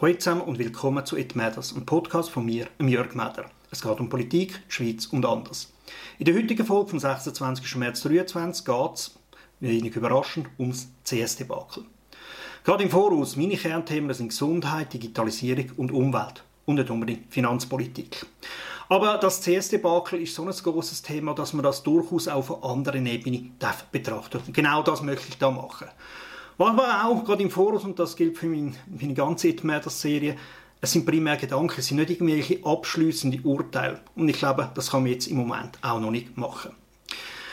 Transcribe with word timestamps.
Hallo 0.00 0.12
zusammen 0.14 0.40
und 0.40 0.58
willkommen 0.58 1.06
zu 1.06 1.16
It 1.16 1.36
Matters, 1.36 1.72
einem 1.72 1.86
Podcast 1.86 2.28
von 2.28 2.44
mir, 2.44 2.66
Jörg 2.80 3.14
Meder. 3.14 3.48
Es 3.70 3.80
geht 3.80 4.00
um 4.00 4.08
Politik, 4.08 4.60
Schweiz 4.66 5.06
und 5.06 5.24
anders. 5.24 5.72
In 6.18 6.24
der 6.24 6.34
heutigen 6.34 6.66
Folge 6.66 6.90
vom 6.90 6.98
26. 6.98 7.76
März 7.76 8.00
2023 8.00 8.64
geht 8.64 8.94
es, 8.94 9.14
wenig 9.60 9.94
überraschend, 9.94 10.48
ums 10.58 10.88
CS-Debakel. 11.04 11.84
Gerade 12.64 12.82
im 12.82 12.90
Voraus, 12.90 13.36
meine 13.36 13.56
Kernthemen 13.56 14.12
sind 14.12 14.30
Gesundheit, 14.30 14.92
Digitalisierung 14.92 15.70
und 15.76 15.92
Umwelt 15.92 16.42
und 16.66 16.74
nicht 16.74 16.90
unbedingt 16.90 17.32
Finanzpolitik. 17.32 18.26
Aber 18.88 19.16
das 19.18 19.42
CS-Debakel 19.42 20.22
ist 20.22 20.34
so 20.34 20.42
ein 20.42 20.50
großes 20.50 21.02
Thema, 21.02 21.36
dass 21.36 21.52
man 21.52 21.62
das 21.62 21.84
durchaus 21.84 22.26
auf 22.26 22.52
einer 22.52 22.64
anderen 22.68 23.06
Ebene 23.06 23.52
darf 23.60 23.84
betrachten 23.84 24.40
Und 24.44 24.52
genau 24.52 24.82
das 24.82 25.02
möchte 25.02 25.28
ich 25.28 25.38
da 25.38 25.52
machen. 25.52 25.86
Was 26.56 26.68
aber 26.68 27.04
auch 27.04 27.24
gerade 27.24 27.42
im 27.42 27.50
Voraus, 27.50 27.84
und 27.84 27.98
das 27.98 28.14
gilt 28.14 28.38
für 28.38 28.46
mein, 28.46 28.76
meine 28.86 29.14
ganze 29.14 29.48
It-Matters-Serie, 29.48 30.36
es 30.80 30.92
sind 30.92 31.06
primär 31.06 31.36
Gedanken, 31.36 31.76
es 31.78 31.86
sind 31.86 31.96
nicht 31.96 32.10
irgendwelche 32.10 32.64
abschließende 32.64 33.40
Urteile. 33.42 34.00
Und 34.14 34.28
ich 34.28 34.36
glaube, 34.36 34.70
das 34.74 34.90
kann 34.90 35.02
man 35.02 35.12
jetzt 35.12 35.26
im 35.26 35.38
Moment 35.38 35.78
auch 35.82 35.98
noch 35.98 36.10
nicht 36.10 36.36
machen. 36.36 36.72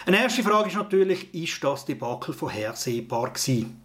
Eine 0.05 0.21
erste 0.21 0.43
Frage 0.43 0.69
ist 0.69 0.75
natürlich, 0.75 1.33
ist 1.33 1.63
das 1.63 1.85
Debakel 1.85 2.33
vorhersehbar 2.33 3.29
gewesen? 3.29 3.81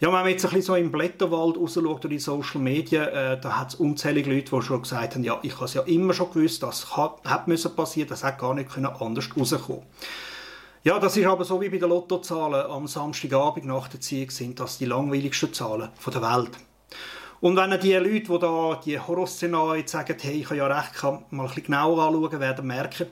Ja, 0.00 0.08
wenn 0.08 0.14
man 0.14 0.28
jetzt 0.28 0.44
ein 0.44 0.50
bisschen 0.50 0.66
so 0.66 0.74
im 0.74 0.92
Blätterwald 0.92 1.56
rausschaut 1.56 2.04
oder 2.04 2.10
in 2.10 2.18
Social 2.18 2.60
Media, 2.60 3.06
äh, 3.06 3.40
da 3.40 3.58
hat 3.58 3.68
es 3.68 3.74
unzählige 3.76 4.30
Leute, 4.30 4.54
die 4.54 4.62
schon 4.62 4.82
gesagt 4.82 5.14
haben, 5.14 5.24
ja, 5.24 5.38
ich 5.42 5.54
habe 5.54 5.64
es 5.64 5.74
ja 5.74 5.82
immer 5.82 6.12
schon 6.12 6.30
gewusst, 6.30 6.62
das 6.62 6.96
hat, 6.96 7.20
hat 7.24 7.48
müssen 7.48 7.72
das 8.08 8.24
hat 8.24 8.38
gar 8.38 8.54
nicht 8.54 8.70
können 8.70 8.86
anders 8.86 9.28
rauskommen. 9.36 9.82
Ja, 10.86 10.98
das 10.98 11.16
ist 11.16 11.24
aber 11.24 11.46
so 11.46 11.62
wie 11.62 11.70
bei 11.70 11.78
den 11.78 11.88
Lottozahlen 11.88 12.70
am 12.70 12.86
Samstagabend 12.86 13.64
nach 13.64 13.88
der 13.88 14.02
Ziehung 14.02 14.28
sind 14.28 14.60
das 14.60 14.76
die 14.76 14.84
langweiligsten 14.84 15.50
Zahlen 15.54 15.88
der 16.06 16.20
Welt. 16.20 16.50
Und 17.40 17.56
wenn 17.56 17.80
die 17.80 17.94
Leute, 17.94 18.30
die 18.30 18.38
da 18.38 18.80
die 18.84 19.00
Horrorszenarien 19.00 19.86
sagen, 19.86 20.18
hey, 20.20 20.40
ich 20.40 20.44
habe 20.44 20.56
ja 20.56 20.66
recht, 20.66 20.92
kann 20.92 21.24
mal 21.30 21.48
ein 21.48 21.62
genauer 21.62 22.02
anschauen, 22.06 22.38
werden 22.38 22.66
merken, 22.66 23.06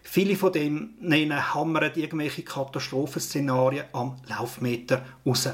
viele 0.00 0.36
von 0.36 0.52
denen 0.52 1.54
hammern 1.54 1.90
irgendwelche 1.96 2.44
Katastrophenszenarien 2.44 3.86
am 3.94 4.14
Laufmeter 4.28 5.04
raus. 5.26 5.48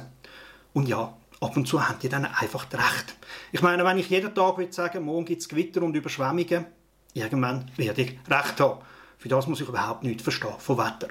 Und 0.74 0.86
ja, 0.86 1.16
ab 1.40 1.56
und 1.56 1.66
zu 1.66 1.82
haben 1.82 1.98
die 1.98 2.10
dann 2.10 2.26
einfach 2.26 2.70
recht. 2.74 3.16
Ich 3.52 3.62
meine, 3.62 3.86
wenn 3.86 3.96
ich 3.96 4.10
jeden 4.10 4.34
Tag 4.34 4.58
würde 4.58 4.70
sagen, 4.74 5.02
morgen 5.02 5.24
gibt 5.24 5.40
es 5.40 5.48
Gewitter 5.48 5.82
und 5.82 5.96
Überschwemmungen, 5.96 6.66
irgendwann 7.14 7.70
werde 7.78 8.02
ich 8.02 8.18
recht 8.28 8.60
haben. 8.60 8.80
Für 9.24 9.30
das 9.30 9.46
muss 9.46 9.62
ich 9.62 9.66
überhaupt 9.66 10.04
nichts 10.04 10.22
verstehen 10.22 10.52
vom 10.58 10.76
Wetter. 10.76 11.08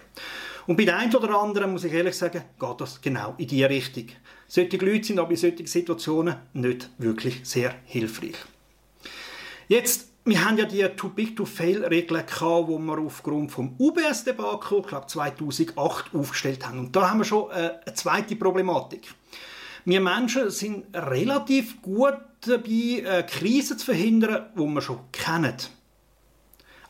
Und 0.67 0.78
bei 0.78 0.86
den 0.86 0.94
einen 0.94 1.16
oder 1.16 1.42
anderen, 1.42 1.72
muss 1.72 1.83
ich 1.83 1.92
ehrlich 1.92 2.16
sagen, 2.16 2.44
geht 2.59 2.80
das 2.81 3.02
genau 3.02 3.33
in 3.39 3.47
diese 3.47 3.67
Richtung. 3.67 4.06
Solche 4.47 4.78
Leute 4.78 5.03
sind 5.03 5.17
aber 5.17 5.31
in 5.31 5.38
solchen 5.38 5.66
Situationen 5.66 6.36
nicht 6.53 6.91
wirklich 7.00 7.39
sehr 7.41 7.73
hilfreich. 7.86 8.36
Jetzt, 9.67 10.09
wir 10.25 10.45
haben 10.45 10.59
ja 10.59 10.66
die 10.66 10.88
Too 10.89 11.09
Big 11.09 11.36
to 11.36 11.44
Fail 11.44 11.84
Regeln 11.86 12.23
gehabt, 12.23 12.69
die 12.69 12.78
wir 12.78 13.00
aufgrund 13.00 13.52
vom 13.52 13.75
UBS-Debakel, 13.80 14.81
ich 14.81 14.88
glaube 14.88 15.08
2008, 15.08 16.14
aufgestellt 16.14 16.67
haben. 16.67 16.78
Und 16.78 16.95
da 16.95 17.09
haben 17.09 17.17
wir 17.17 17.25
schon 17.25 17.50
äh, 17.50 17.80
eine 17.84 17.95
zweite 17.95 18.36
Problematik. 18.36 19.11
Wir 19.86 20.02
Menschen 20.02 20.52
sind 20.52 20.86
relativ 20.95 21.81
gut 21.81 22.19
dabei, 22.41 23.02
äh, 23.03 23.23
Krisen 23.23 23.80
zu 23.80 23.88
verhindern, 23.88 24.52
die 24.56 24.59
wir 24.59 24.81
schon 24.81 25.00
kennen. 25.11 25.58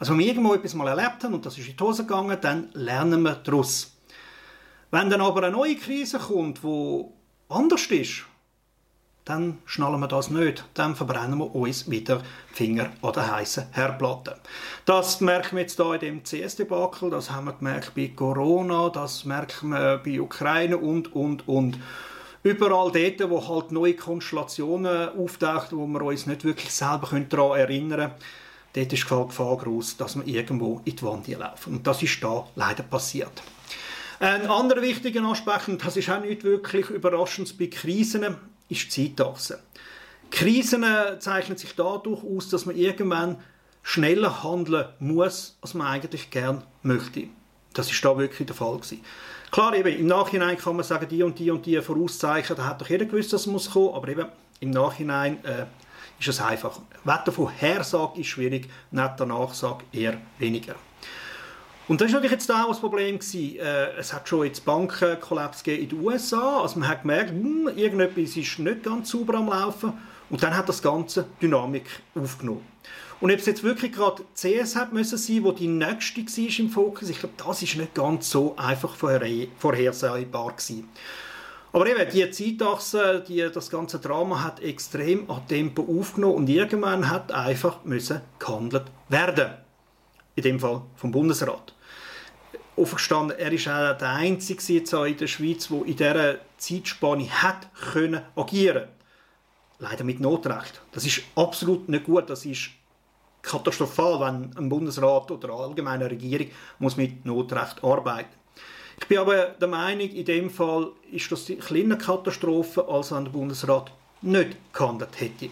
Also 0.04 0.12
wenn 0.12 0.20
wir 0.20 0.28
irgendwo 0.28 0.54
etwas 0.54 0.74
mal 0.74 0.90
erlebt 0.90 1.24
haben 1.24 1.34
und 1.34 1.46
das 1.46 1.58
ist 1.58 1.66
in 1.66 1.78
die 1.78 1.82
Hose 1.82 2.04
gegangen, 2.04 2.38
dann 2.42 2.68
lernen 2.74 3.22
wir 3.22 3.36
daraus. 3.36 3.96
Wenn 4.92 5.10
dann 5.10 5.22
aber 5.22 5.44
eine 5.44 5.56
neue 5.56 5.78
Krise 5.78 6.20
kommt, 6.20 6.62
die 6.62 7.06
anders 7.48 7.86
ist, 7.86 8.26
dann 9.24 9.60
schnallen 9.64 10.02
wir 10.02 10.10
das 10.10 10.30
nicht. 10.30 10.66
Dann 10.74 10.98
verbrennen 10.98 11.40
wir 11.40 11.56
uns 11.56 11.90
wieder 11.90 12.18
die 12.18 12.54
Finger 12.54 12.90
an 13.02 13.14
der 13.14 13.32
heißen 13.32 13.68
Herdplatte. 13.72 14.42
Das 14.84 15.22
merken 15.22 15.56
wir 15.56 15.62
jetzt 15.62 15.78
hier 15.78 15.94
in 15.94 16.00
dem 16.02 16.24
CS-Debakel, 16.26 17.10
das 17.10 17.32
haben 17.32 17.46
wir 17.46 17.54
gemerkt 17.54 17.96
bei 17.96 18.12
Corona, 18.14 18.90
das 18.90 19.24
merken 19.24 19.70
wir 19.70 20.02
bei 20.04 20.20
Ukraine 20.20 20.80
und, 20.80 21.16
und, 21.16 21.48
und. 21.48 21.80
Überall 22.44 22.92
dort, 22.92 23.30
wo 23.30 23.48
halt 23.48 23.72
neue 23.72 23.94
Konstellationen 23.94 25.18
auftauchen, 25.18 25.78
wo 25.78 25.88
wir 25.88 26.02
uns 26.02 26.26
nicht 26.26 26.44
wirklich 26.44 26.74
selber 26.74 27.08
daran 27.30 27.58
erinnern 27.58 28.00
können, 28.00 28.14
dort 28.74 28.94
ist 28.94 29.04
die 29.04 29.16
Gefahr 29.16 29.58
groß, 29.58 29.98
dass 29.98 30.16
wir 30.16 30.26
irgendwo 30.28 30.82
in 30.86 30.96
die 30.96 31.04
Wand 31.04 31.28
laufen. 31.28 31.76
Und 31.76 31.88
das 31.88 32.04
ist 32.04 32.24
da 32.24 32.48
leider 32.56 32.84
passiert. 32.84 33.42
Ein 34.20 34.48
anderer 34.48 34.82
wichtiger 34.82 35.24
Aspekt, 35.24 35.68
und 35.68 35.84
das 35.84 35.98
ist 35.98 36.10
auch 36.10 36.22
nicht 36.22 36.44
wirklich 36.44 36.90
überraschend 36.90 37.58
bei 37.58 37.68
Krisen, 37.68 38.24
ist 38.70 38.96
die 38.96 39.16
Zeitachse. 39.16 39.60
Krisen 40.32 40.86
zeichnen 41.20 41.58
sich 41.58 41.76
dadurch 41.76 42.24
aus, 42.24 42.50
dass 42.50 42.66
man 42.66 42.76
irgendwann 42.76 43.38
schneller 43.84 44.44
handeln 44.44 44.88
muss, 45.00 45.58
als 45.62 45.74
man 45.74 45.88
eigentlich 45.88 46.30
gern 46.30 46.64
möchte. 46.82 47.28
Das 47.74 47.92
ist 47.92 48.04
da 48.04 48.18
wirklich 48.18 48.48
der 48.48 48.56
Fall 48.56 48.78
gewesen. 48.78 49.02
Klar, 49.52 49.76
eben, 49.76 49.96
im 49.96 50.08
Nachhinein 50.08 50.58
kann 50.58 50.76
man 50.76 50.86
sagen, 50.86 51.08
die 51.08 51.22
und 51.22 51.38
die 51.38 51.52
und 51.52 51.66
die 51.66 51.80
Vorauszeichen, 51.82 52.56
da 52.56 52.66
hat 52.66 52.82
doch 52.82 52.90
jeder 52.90 53.06
gewusst, 53.06 53.34
dass 53.34 53.42
es 53.42 53.48
muss 53.48 53.72
kommen, 53.72 53.94
aber 53.94 54.08
eben 54.08 54.26
im 54.60 54.72
Nachhinein 54.72 55.44
äh, 55.44 55.66
ist 56.20 56.28
es 56.28 56.42
einfach. 56.42 56.80
Wettervorhersage 57.04 58.22
ist 58.22 58.28
schwierig, 58.28 58.70
Nachsage 58.92 59.84
eher 59.92 60.18
weniger. 60.40 60.76
Und 61.88 62.00
das 62.00 62.08
war 62.08 62.16
natürlich 62.16 62.32
jetzt 62.32 62.52
auch 62.52 62.70
das 62.70 62.80
Problem. 62.80 63.20
Gewesen. 63.20 63.60
Äh, 63.60 63.92
es 63.98 64.14
hat 64.14 64.28
schon 64.30 64.46
jetzt 64.46 64.64
Bankenkollaps 64.64 65.62
in 65.64 65.90
den 65.90 66.00
USA. 66.00 66.62
Also 66.62 66.80
man 66.80 66.88
hat 66.88 67.02
gemerkt, 67.02 67.32
hm, 67.32 67.70
irgendetwas 67.76 68.38
ist 68.38 68.60
nicht 68.60 68.84
ganz 68.84 69.10
sauber 69.10 69.36
am 69.36 69.50
Laufen. 69.50 69.94
Und 70.30 70.42
dann 70.42 70.56
hat 70.56 70.70
das 70.70 70.82
Ganze 70.82 71.26
Dynamik 71.42 71.86
aufgenommen. 72.16 72.66
Und 73.20 73.32
ob 73.32 73.38
es 73.38 73.46
jetzt 73.46 73.64
wirklich 73.64 73.94
gerade 73.94 74.24
CS 74.36 74.76
hat 74.76 74.92
müssen 74.92 75.18
sein, 75.18 75.44
wo 75.44 75.52
die 75.52 75.68
nächste 75.68 76.22
war 76.22 76.60
im 76.60 76.70
Fokus, 76.70 77.10
ich 77.10 77.20
glaube, 77.20 77.36
das 77.38 77.62
ist 77.62 77.76
nicht 77.76 77.94
ganz 77.94 78.30
so 78.30 78.56
einfach 78.58 78.96
vorhersehbar 78.96 80.52
gewesen. 80.52 80.90
Aber 81.74 81.88
eben, 81.88 82.08
die 82.12 82.30
Zeitachse, 82.30 83.24
die, 83.28 83.50
das 83.52 83.72
ganze 83.72 83.98
Drama 83.98 84.44
hat 84.44 84.62
extrem 84.62 85.28
an 85.30 85.48
Tempo 85.48 85.82
aufgenommen 86.00 86.36
und 86.36 86.50
irgendwann 86.50 87.10
hat 87.10 87.32
einfach 87.32 87.84
müssen 87.84 88.22
gehandelt 88.38 88.86
werden. 89.10 89.56
In 90.36 90.44
dem 90.44 90.60
Fall 90.60 90.84
vom 90.96 91.12
Bundesrat. 91.12 91.74
Aufgestanden, 92.78 93.38
er 93.40 93.52
ist 93.52 93.68
auch 93.68 93.98
der 93.98 94.10
Einzige 94.10 94.74
jetzt 94.74 94.94
in 94.94 95.18
der 95.18 95.28
Schweiz, 95.28 95.68
der 95.68 95.86
in 95.86 95.96
dieser 95.96 96.36
Zeitspanne 96.58 97.30
hat 97.42 97.68
können 97.92 98.22
agieren 98.36 98.88
Leider 99.80 100.04
mit 100.04 100.20
Notrecht. 100.20 100.80
Das 100.92 101.06
ist 101.06 101.24
absolut 101.36 101.90
nicht 101.90 102.06
gut. 102.06 102.30
Das 102.30 102.46
ist 102.46 102.70
katastrophal, 103.42 104.20
wenn 104.22 104.56
ein 104.58 104.70
Bundesrat 104.70 105.32
oder 105.32 105.50
eine 105.50 105.64
allgemeine 105.64 106.10
Regierung 106.10 106.48
muss 106.78 106.98
mit 106.98 107.26
Notrecht 107.26 107.84
arbeiten 107.84 108.43
ich 109.00 109.08
bin 109.08 109.18
aber 109.18 109.48
der 109.60 109.68
Meinung, 109.68 110.10
in 110.10 110.26
dem 110.26 110.50
Fall 110.50 110.92
ist 111.12 111.32
das 111.32 111.50
eine 111.50 111.58
kleine 111.58 111.98
Katastrophe, 111.98 112.88
als 112.88 113.12
wenn 113.12 113.26
der 113.26 113.32
Bundesrat 113.32 113.92
nicht 114.22 114.58
gehandelt 114.74 115.20
hätte. 115.20 115.50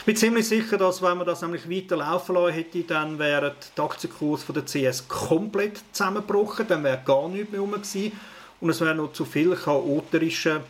Ich 0.00 0.06
bin 0.06 0.16
ziemlich 0.16 0.48
sicher, 0.48 0.78
dass 0.78 1.02
wenn 1.02 1.18
man 1.18 1.26
das 1.26 1.42
nämlich 1.42 1.68
weiter 1.68 1.96
laufen 1.96 2.34
lassen 2.34 2.54
hätte, 2.54 2.82
dann 2.84 3.18
wäre 3.18 3.54
der 3.76 3.84
Aktienkurs 3.84 4.42
von 4.42 4.54
der 4.54 4.64
CS 4.64 5.06
komplett 5.08 5.80
zusammengebrochen, 5.92 6.66
dann 6.68 6.84
wäre 6.84 7.02
gar 7.04 7.28
nichts 7.28 7.50
mehr 7.50 7.60
rum 7.60 7.72
gewesen 7.72 8.12
und 8.60 8.70
es 8.70 8.80
wäre 8.80 8.94
noch 8.94 9.12
zu 9.12 9.24
viel 9.24 9.54
chaotische 9.54 10.62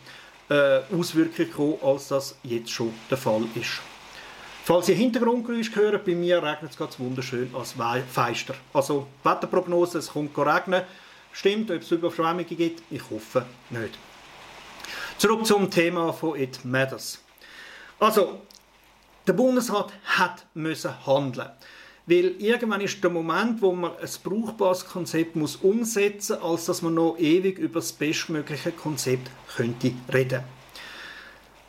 äh, 0.49 0.81
Auswirkungen 0.93 1.49
gekommen, 1.49 1.77
als 1.81 2.09
das 2.09 2.35
jetzt 2.43 2.71
schon 2.71 2.93
der 3.09 3.17
Fall 3.17 3.43
ist. 3.55 3.79
Falls 4.63 4.89
ihr 4.89 4.95
Hintergrundgeräusche 4.95 5.75
hört, 5.75 6.05
bei 6.05 6.13
mir 6.13 6.43
regnet 6.43 6.71
es 6.71 6.77
ganz 6.77 6.99
wunderschön 6.99 7.49
als 7.55 7.75
Feister. 8.11 8.53
Also 8.73 9.07
Wetterprognose, 9.23 9.99
es 9.99 10.09
kommt 10.09 10.37
regnen. 10.37 10.83
Stimmt, 11.33 11.71
ob 11.71 11.81
es 11.81 11.91
Überschwemmungen 11.91 12.45
gibt? 12.45 12.83
Ich 12.89 13.09
hoffe 13.09 13.45
nicht. 13.69 13.97
Zurück 15.17 15.45
zum 15.45 15.69
Thema 15.69 16.11
von 16.13 16.39
It 16.39 16.63
Matters. 16.65 17.23
Also, 17.99 18.41
der 19.27 19.33
Bundesrat 19.33 19.93
hat 20.03 20.45
müssen 20.53 21.05
handeln. 21.05 21.51
Weil 22.07 22.35
irgendwann 22.39 22.81
ist 22.81 23.03
der 23.03 23.11
Moment, 23.11 23.61
wo 23.61 23.71
man 23.73 23.91
ein 23.91 24.09
brauchbares 24.23 24.85
Konzept 24.85 25.35
muss 25.35 25.57
umsetzen 25.57 26.39
muss, 26.39 26.51
als 26.51 26.65
dass 26.65 26.81
man 26.81 26.95
noch 26.95 27.17
ewig 27.19 27.59
über 27.59 27.79
das 27.79 27.93
bestmögliche 27.93 28.71
Konzept 28.71 29.29
könnte 29.55 29.93
reden 30.11 30.43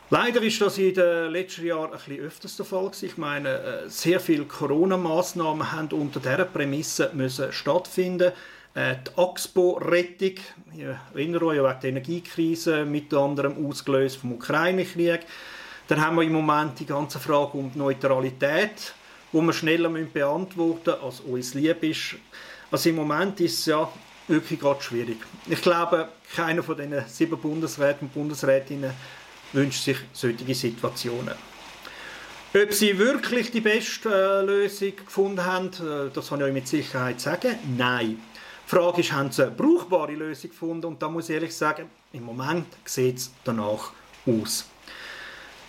Leider 0.09 0.41
ist 0.41 0.61
das 0.61 0.77
in 0.77 0.93
den 0.93 1.31
letzten 1.31 1.65
Jahren 1.65 1.91
ein 1.91 1.97
bisschen 1.97 2.19
öfters 2.19 2.57
der 2.57 2.65
Fall 2.65 2.91
Ich 3.01 3.17
meine, 3.17 3.49
äh, 3.49 3.89
sehr 3.89 4.19
viele 4.19 4.45
Corona-Massnahmen 4.45 5.71
haben 5.71 5.87
unter 5.89 6.19
dieser 6.19 6.45
Prämisse 6.45 7.09
müssen 7.13 7.51
stattfinden 7.51 8.31
die 8.75 9.21
Axpo-Rettung, 9.21 10.35
ich 10.75 10.83
erinnere 11.13 11.45
euch 11.45 11.57
wegen 11.57 11.79
der 11.81 11.89
Energiekrise, 11.89 12.85
mit 12.85 13.13
anderem 13.13 13.65
ausgelöst 13.65 14.17
vom 14.17 14.33
Ukraine-Krieg. 14.33 15.21
Dann 15.87 16.01
haben 16.01 16.15
wir 16.15 16.23
im 16.23 16.33
Moment 16.33 16.79
die 16.79 16.85
ganze 16.85 17.19
Frage 17.19 17.57
um 17.57 17.71
die 17.71 17.77
Neutralität, 17.77 18.93
wo 19.31 19.41
wir 19.41 19.53
schneller 19.53 19.89
beantworten 19.89 20.91
müssen, 20.91 21.03
als 21.03 21.19
uns 21.19 21.53
lieb 21.53 21.83
ist. 21.83 22.15
Also 22.71 22.89
im 22.89 22.95
Moment 22.95 23.39
ist 23.41 23.59
es 23.59 23.65
ja 23.67 23.91
wirklich 24.27 24.59
gerade 24.59 24.81
schwierig. 24.81 25.17
Ich 25.47 25.61
glaube, 25.61 26.09
keiner 26.35 26.63
von 26.63 26.77
den 26.77 26.95
sieben 27.07 27.39
Bundesräten 27.39 28.07
und 28.07 28.13
Bundesrätinnen 28.13 28.91
wünscht 29.51 29.83
sich 29.83 29.97
solche 30.13 30.55
Situationen. 30.55 31.35
Ob 32.55 32.73
sie 32.73 32.97
wirklich 32.97 33.49
die 33.49 33.61
beste 33.61 34.09
äh, 34.09 34.45
Lösung 34.45 34.95
gefunden 34.95 35.43
haben, 35.43 35.67
äh, 35.67 36.11
das 36.13 36.29
kann 36.29 36.41
ich 36.41 36.53
mit 36.53 36.67
Sicherheit 36.67 37.19
sagen. 37.19 37.55
Nein. 37.77 38.21
Die 38.65 38.75
Frage 38.75 39.01
ist, 39.01 39.11
haben 39.11 39.31
sie 39.31 39.43
eine 39.43 39.51
brauchbare 39.51 40.13
Lösung 40.13 40.49
gefunden? 40.49 40.85
Und 40.87 41.01
da 41.01 41.09
muss 41.09 41.29
ich 41.29 41.35
ehrlich 41.35 41.55
sagen, 41.55 41.89
im 42.11 42.23
Moment 42.23 42.65
sieht 42.85 43.17
es 43.17 43.31
danach 43.43 43.91
aus. 44.25 44.65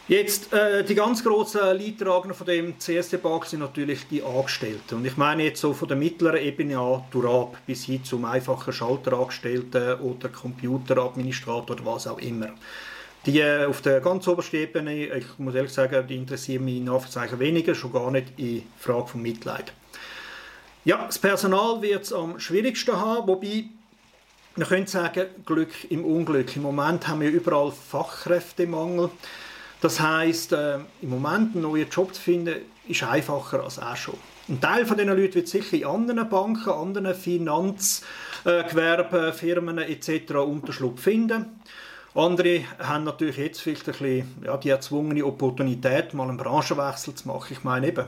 Jetzt, 0.06 0.52
äh, 0.52 0.84
die 0.84 0.94
ganz 0.94 1.24
grossen 1.24 1.62
Leidtragenden 1.62 2.36
von 2.36 2.46
dem 2.46 2.78
CS-Debakel 2.78 3.48
sind 3.48 3.60
natürlich 3.60 4.06
die 4.06 4.22
Angestellten. 4.22 4.96
Und 4.96 5.06
ich 5.06 5.16
meine 5.16 5.44
jetzt 5.44 5.62
so 5.62 5.72
von 5.72 5.88
der 5.88 5.96
mittleren 5.96 6.42
Ebene 6.42 6.78
an 6.78 7.04
durch 7.10 7.56
bis 7.66 7.84
hin 7.84 8.04
zum 8.04 8.26
einfachen 8.26 8.70
Schalterangestellten 8.70 10.00
oder 10.00 10.28
Computeradministrator 10.28 11.70
oder 11.76 11.86
was 11.86 12.06
auch 12.06 12.18
immer. 12.18 12.50
Die 13.24 13.40
äh, 13.40 13.64
auf 13.64 13.80
der 13.80 14.02
ganz 14.02 14.28
obersten 14.28 14.56
Ebene, 14.56 15.06
ich 15.06 15.38
muss 15.38 15.54
ehrlich 15.54 15.72
sagen, 15.72 16.06
die 16.06 16.16
interessieren 16.16 16.66
mich 16.66 16.76
in 16.76 16.88
Anführungszeichen 16.90 17.38
weniger, 17.38 17.74
schon 17.74 17.92
gar 17.92 18.10
nicht 18.10 18.38
in 18.38 18.64
Frage 18.78 19.06
von 19.06 19.22
Mitleid. 19.22 19.72
Ja, 20.86 21.06
das 21.06 21.18
Personal 21.18 21.80
wird 21.80 22.02
es 22.02 22.12
am 22.12 22.38
schwierigsten 22.38 22.94
haben, 22.94 23.26
wobei 23.26 23.64
man 24.54 24.68
könnte 24.68 24.90
sagen, 24.90 25.28
Glück 25.46 25.90
im 25.90 26.04
Unglück. 26.04 26.54
Im 26.56 26.62
Moment 26.62 27.08
haben 27.08 27.22
wir 27.22 27.30
überall 27.30 27.72
Fachkräftemangel. 27.72 29.08
Das 29.80 29.98
heißt, 29.98 30.52
äh, 30.52 30.80
im 31.00 31.08
Moment 31.08 31.54
einen 31.54 31.62
neuen 31.62 31.88
Job 31.88 32.14
zu 32.14 32.20
finden, 32.20 32.56
ist 32.86 33.02
einfacher 33.02 33.64
als 33.64 33.78
auch 33.78 33.96
schon. 33.96 34.18
Ein 34.46 34.60
Teil 34.60 34.84
von 34.84 34.98
diesen 34.98 35.16
Leuten 35.16 35.36
wird 35.36 35.48
sicher 35.48 35.74
in 35.74 35.86
anderen 35.86 36.28
Banken, 36.28 36.68
anderen 36.68 37.14
Finanzgewerben, 37.14 39.32
Firmen 39.32 39.78
etc. 39.78 40.34
Unterschlupf 40.34 41.00
finden. 41.00 41.62
Andere 42.16 42.60
haben 42.78 43.02
natürlich 43.02 43.38
jetzt 43.38 43.60
vielleicht 43.60 43.88
ein 43.88 43.92
bisschen, 43.92 44.44
ja, 44.44 44.56
die 44.56 44.68
erzwungene 44.68 45.24
Opportunität, 45.26 46.14
mal 46.14 46.28
einen 46.28 46.36
Branchenwechsel 46.36 47.16
zu 47.16 47.26
machen. 47.26 47.48
Ich 47.50 47.64
meine 47.64 47.88
eben, 47.88 48.06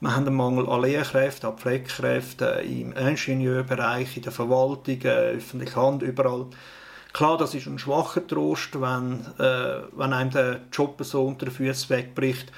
wir 0.00 0.14
haben 0.14 0.28
einen 0.28 0.36
Mangel 0.36 0.68
an 0.68 0.82
Lehrkräften, 0.82 1.50
an 1.50 1.58
Pflegekräften 1.58 2.60
im 2.60 2.92
Ingenieurbereich, 2.92 4.16
in 4.16 4.22
der 4.22 4.30
Verwaltung, 4.30 5.02
äh, 5.02 5.36
öffentliche 5.36 5.74
Hand, 5.74 6.02
überall. 6.02 6.46
Klar, 7.12 7.36
das 7.36 7.52
ist 7.52 7.66
ein 7.66 7.80
schwacher 7.80 8.24
Trost, 8.24 8.80
wenn, 8.80 9.26
äh, 9.40 9.82
wenn 9.90 10.12
einem 10.12 10.30
der 10.30 10.60
Job 10.70 10.96
so 11.02 11.26
unter 11.26 11.46
den 11.46 11.54
Füßen 11.54 11.90
wegbricht. 11.90 12.52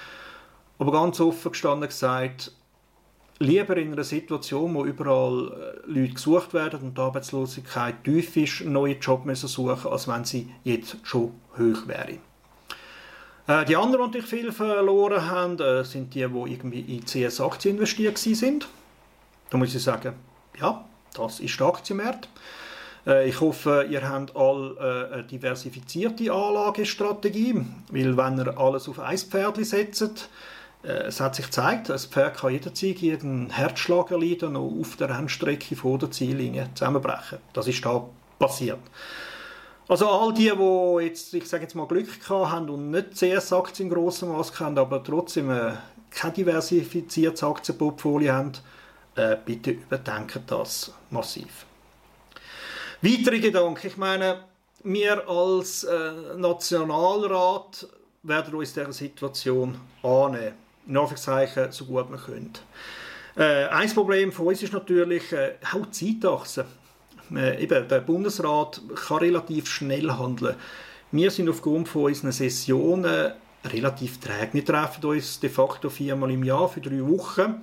Aber 0.78 0.92
ganz 0.92 1.18
offen 1.18 1.52
gestanden 1.52 1.88
gesagt, 1.88 2.52
lieber 3.40 3.76
in 3.78 3.92
einer 3.92 4.04
Situation, 4.04 4.74
wo 4.74 4.84
überall 4.84 5.82
äh, 5.86 5.90
Leute 5.90 6.14
gesucht 6.14 6.52
werden 6.54 6.80
und 6.80 6.96
die 6.96 7.00
Arbeitslosigkeit 7.00 8.04
tief 8.04 8.36
ist, 8.36 8.60
einen 8.60 8.74
neuen 8.74 9.00
Job 9.00 9.24
müssen 9.24 9.48
suchen, 9.48 9.90
als 9.90 10.06
wenn 10.06 10.24
sie 10.24 10.52
jetzt 10.62 10.98
schon 11.02 11.32
hoch 11.58 11.86
wäre. 11.86 12.18
Äh, 13.46 13.64
die 13.64 13.76
anderen, 13.76 14.12
die 14.12 14.20
viel 14.20 14.52
verloren 14.52 15.28
haben, 15.28 15.58
äh, 15.58 15.82
sind 15.84 16.14
die, 16.14 16.26
die 16.26 16.52
irgendwie 16.52 16.80
in 16.80 17.04
CS-Aktien 17.04 17.76
investiert 17.76 18.18
sind. 18.18 18.68
Da 19.48 19.56
muss 19.56 19.74
ich 19.74 19.82
sagen, 19.82 20.12
ja, 20.60 20.84
das 21.14 21.40
ist 21.40 21.58
der 21.58 21.66
Aktienmarkt. 21.66 22.28
Ich 23.26 23.40
hoffe, 23.40 23.86
ihr 23.88 24.06
habt 24.06 24.36
alle 24.36 25.08
eine 25.10 25.24
diversifizierte 25.24 26.30
Anlagestrategie, 26.30 27.64
weil 27.90 28.16
wenn 28.16 28.38
ihr 28.38 28.58
alles 28.58 28.90
auf 28.90 29.00
ein 29.00 29.16
Pferd 29.16 29.56
setzt, 29.64 30.28
es 30.82 31.20
hat 31.20 31.34
sich 31.34 31.46
gezeigt, 31.46 31.90
ein 31.90 31.98
Pferd 31.98 32.38
kann 32.38 32.52
jederzeit 32.52 32.98
jeden 32.98 33.50
Herzschlag 33.50 34.10
erleiden 34.10 34.56
und 34.56 34.80
auf 34.80 34.96
der 34.96 35.10
Rennstrecke 35.10 35.76
vor 35.76 35.98
der 35.98 36.10
Ziellinie 36.10 36.70
zusammenbrechen. 36.74 37.38
Das 37.52 37.68
ist 37.68 37.84
da 37.84 38.06
passiert. 38.38 38.80
Also 39.90 40.08
all 40.08 40.32
die, 40.32 40.50
die 40.50 41.04
jetzt, 41.04 41.34
ich 41.34 41.48
sage 41.48 41.64
jetzt 41.64 41.74
mal 41.74 41.86
Glück 41.86 42.08
haben 42.28 42.70
und 42.70 42.90
nicht 42.90 43.16
CS-Aktien 43.16 43.88
in 43.88 43.94
grossem 43.94 44.30
Maß 44.30 44.54
kennen, 44.54 44.78
aber 44.78 45.02
trotzdem 45.02 45.50
äh, 45.50 45.72
kein 46.10 46.32
diversifiziertes 46.32 47.42
Aktienportfolio 47.42 48.32
haben, 48.32 48.52
äh, 49.16 49.36
bitte 49.44 49.72
überdenken 49.72 50.44
das 50.46 50.94
massiv. 51.10 51.66
Weitere 53.02 53.40
Gedanken. 53.40 53.86
Ich 53.86 53.96
meine, 53.96 54.44
wir 54.84 55.28
als 55.28 55.84
äh, 55.84 56.12
Nationalrat 56.36 57.88
werden 58.22 58.54
uns 58.54 58.72
dieser 58.72 58.92
Situation 58.92 59.78
annehmen. 60.02 60.69
In 60.90 60.96
Anführungszeichen, 60.96 61.70
so 61.70 61.84
gut 61.84 62.10
wir 62.10 62.18
können. 62.18 62.52
Äh, 63.36 63.66
ein 63.66 63.88
Problem 63.94 64.32
von 64.32 64.48
uns 64.48 64.60
ist 64.60 64.72
natürlich 64.72 65.32
äh, 65.32 65.52
auch 65.72 65.86
die 65.86 66.18
Zeitachse. 66.20 66.66
Äh, 67.32 67.62
eben, 67.62 67.86
der 67.86 68.00
Bundesrat 68.00 68.82
kann 69.06 69.18
relativ 69.18 69.68
schnell 69.68 70.10
handeln. 70.10 70.56
Wir 71.12 71.30
sind 71.30 71.48
aufgrund 71.48 71.88
von 71.88 72.06
unseren 72.06 72.32
Sessionen 72.32 73.32
relativ 73.64 74.18
träge. 74.18 74.54
Wir 74.54 74.64
treffen 74.64 75.04
uns 75.04 75.38
de 75.38 75.48
facto 75.48 75.90
viermal 75.90 76.32
im 76.32 76.42
Jahr 76.42 76.68
für 76.68 76.80
drei 76.80 77.06
Wochen. 77.06 77.62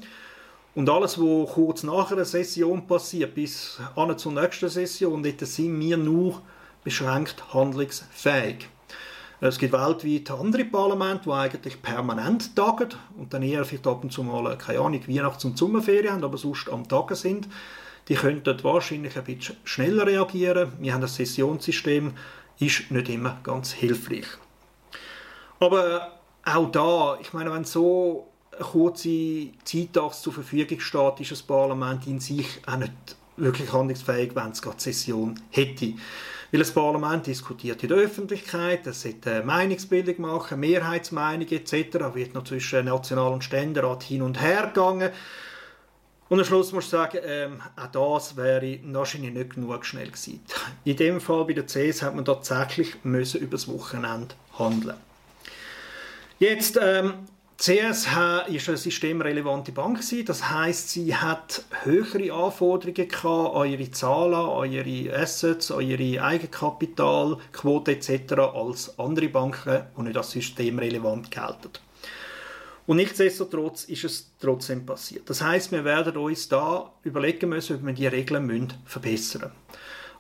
Und 0.74 0.90
alles, 0.90 1.20
was 1.20 1.54
kurz 1.54 1.84
nach 1.84 2.14
einer 2.14 2.24
Session 2.24 2.88
passiert, 2.88 3.36
bis 3.36 3.78
an 3.98 4.18
zur 4.18 4.32
nächsten 4.32 4.70
Session, 4.70 5.22
dort 5.22 5.42
sind 5.42 5.78
wir 5.82 5.98
nur 5.98 6.42
beschränkt 6.86 7.54
handlungsfähig. 7.54 8.70
Es 9.40 9.60
gibt 9.60 9.74
weltweit 9.74 10.32
andere 10.32 10.66
Parlamente, 10.66 11.26
die 11.26 11.32
eigentlich 11.32 11.82
permanent 11.82 12.56
tagen 12.56 12.90
und 13.18 13.32
dann 13.34 13.44
eher 13.44 13.66
vielleicht 13.66 13.86
ab 13.86 14.04
und 14.04 14.12
zu 14.12 14.24
mal, 14.24 14.58
keine 14.58 14.80
Ahnung, 14.80 15.08
Weihnachts- 15.08 15.46
und 15.46 15.58
Sommerferien 15.58 16.14
haben, 16.14 16.24
aber 16.24 16.38
sonst 16.38 16.70
am 16.70 16.88
Tagen 16.88 17.14
sind. 17.14 17.48
Die 18.08 18.16
könnten 18.16 18.64
wahrscheinlich 18.64 19.16
ein 19.16 19.24
bisschen 19.24 19.58
schneller 19.64 20.08
reagieren. 20.08 20.72
Wir 20.80 20.94
haben 20.94 21.02
das 21.02 21.16
Sessionssystem, 21.16 22.14
ist 22.60 22.90
nicht 22.90 23.10
immer 23.10 23.38
ganz 23.44 23.74
hilfreich. 23.74 24.26
Aber 25.60 26.14
auch 26.44 26.72
da, 26.72 27.18
ich 27.22 27.34
meine, 27.34 27.52
wenn 27.52 27.64
so 27.64 28.28
eine 28.52 28.66
kurze 28.66 29.50
Zeitachse 29.64 30.24
zur 30.24 30.34
Verfügung 30.34 30.80
steht, 30.80 31.20
ist 31.20 31.32
das 31.32 31.44
Parlament 31.44 32.08
in 32.08 32.20
sich 32.20 32.48
auch 32.66 32.78
nicht 32.78 32.94
wirklich 33.36 33.72
handlungsfähig, 33.72 34.36
wenn 34.36 34.52
es 34.52 34.62
gerade 34.62 34.80
Session 34.80 35.40
hätte. 35.52 35.94
Weil 36.52 36.60
das 36.60 36.72
Parlament 36.72 37.28
diskutiert 37.28 37.84
in 37.84 37.90
der 37.90 37.98
Öffentlichkeit, 37.98 38.88
es 38.88 39.02
sollte 39.02 39.44
Meinungsbildung 39.44 40.22
machen, 40.22 40.60
Mehrheitsmeinung 40.62 41.48
etc. 41.50 42.14
wird 42.14 42.34
noch 42.34 42.46
zwischen 42.46 42.86
National- 42.86 43.34
und 43.34 43.44
Ständerat 43.44 44.04
hin 44.04 44.22
und 44.22 44.42
her 44.42 44.68
gegangen. 44.74 45.12
Und 46.30 46.40
am 46.40 46.46
Schluss 46.46 46.74
muss 46.74 46.86
ich 46.86 46.90
sagen, 46.90 47.20
ähm, 47.24 47.62
auch 47.76 48.16
das 48.16 48.36
wäre 48.36 48.80
wahrscheinlich 48.84 49.34
nicht 49.34 49.56
genug 49.56 49.86
schnell 49.86 50.08
gewesen. 50.08 50.42
In 50.84 50.98
dem 50.98 51.22
Fall 51.22 51.46
bei 51.46 51.54
der 51.54 51.66
CS 51.66 52.02
hat 52.02 52.16
man 52.16 52.26
tatsächlich 52.26 52.96
müssen 53.04 53.42
über 53.42 53.52
das 53.52 53.68
Wochenende 53.68 54.36
handeln. 54.58 54.98
Jetzt 56.40 56.78
ähm, 56.82 57.14
CSH 57.58 58.48
ist 58.50 58.70
eine 58.70 58.78
systemrelevante 58.78 59.72
Bank 59.72 60.00
das 60.28 60.48
heißt, 60.48 60.92
sie 60.92 61.16
hat 61.16 61.64
höhere 61.82 62.32
Anforderungen 62.32 63.10
an 63.26 63.72
ihre 63.72 63.90
Zahlen, 63.90 64.36
an 64.36 64.72
ihre 64.72 65.18
Assets, 65.18 65.72
an 65.72 65.82
ihre 65.82 66.24
Eigenkapitalquote 66.24 67.94
etc. 67.94 68.34
als 68.54 69.00
andere 69.00 69.30
Banken, 69.30 69.88
die 69.98 70.02
nicht 70.04 70.18
als 70.18 70.32
systemrelevant 70.32 71.32
gelten. 71.32 71.72
Und 72.86 72.98
nichtsdestotrotz 72.98 73.86
ist 73.86 74.04
es 74.04 74.32
trotzdem 74.40 74.86
passiert. 74.86 75.28
Das 75.28 75.42
heißt, 75.42 75.72
wir 75.72 75.84
werden 75.84 76.16
uns 76.16 76.48
da 76.48 76.92
überlegen 77.04 77.50
müssen, 77.50 77.78
ob 77.78 77.86
wir 77.88 77.94
die 77.94 78.06
Regeln 78.06 78.46
müssen 78.46 78.74
verbessern. 78.86 79.52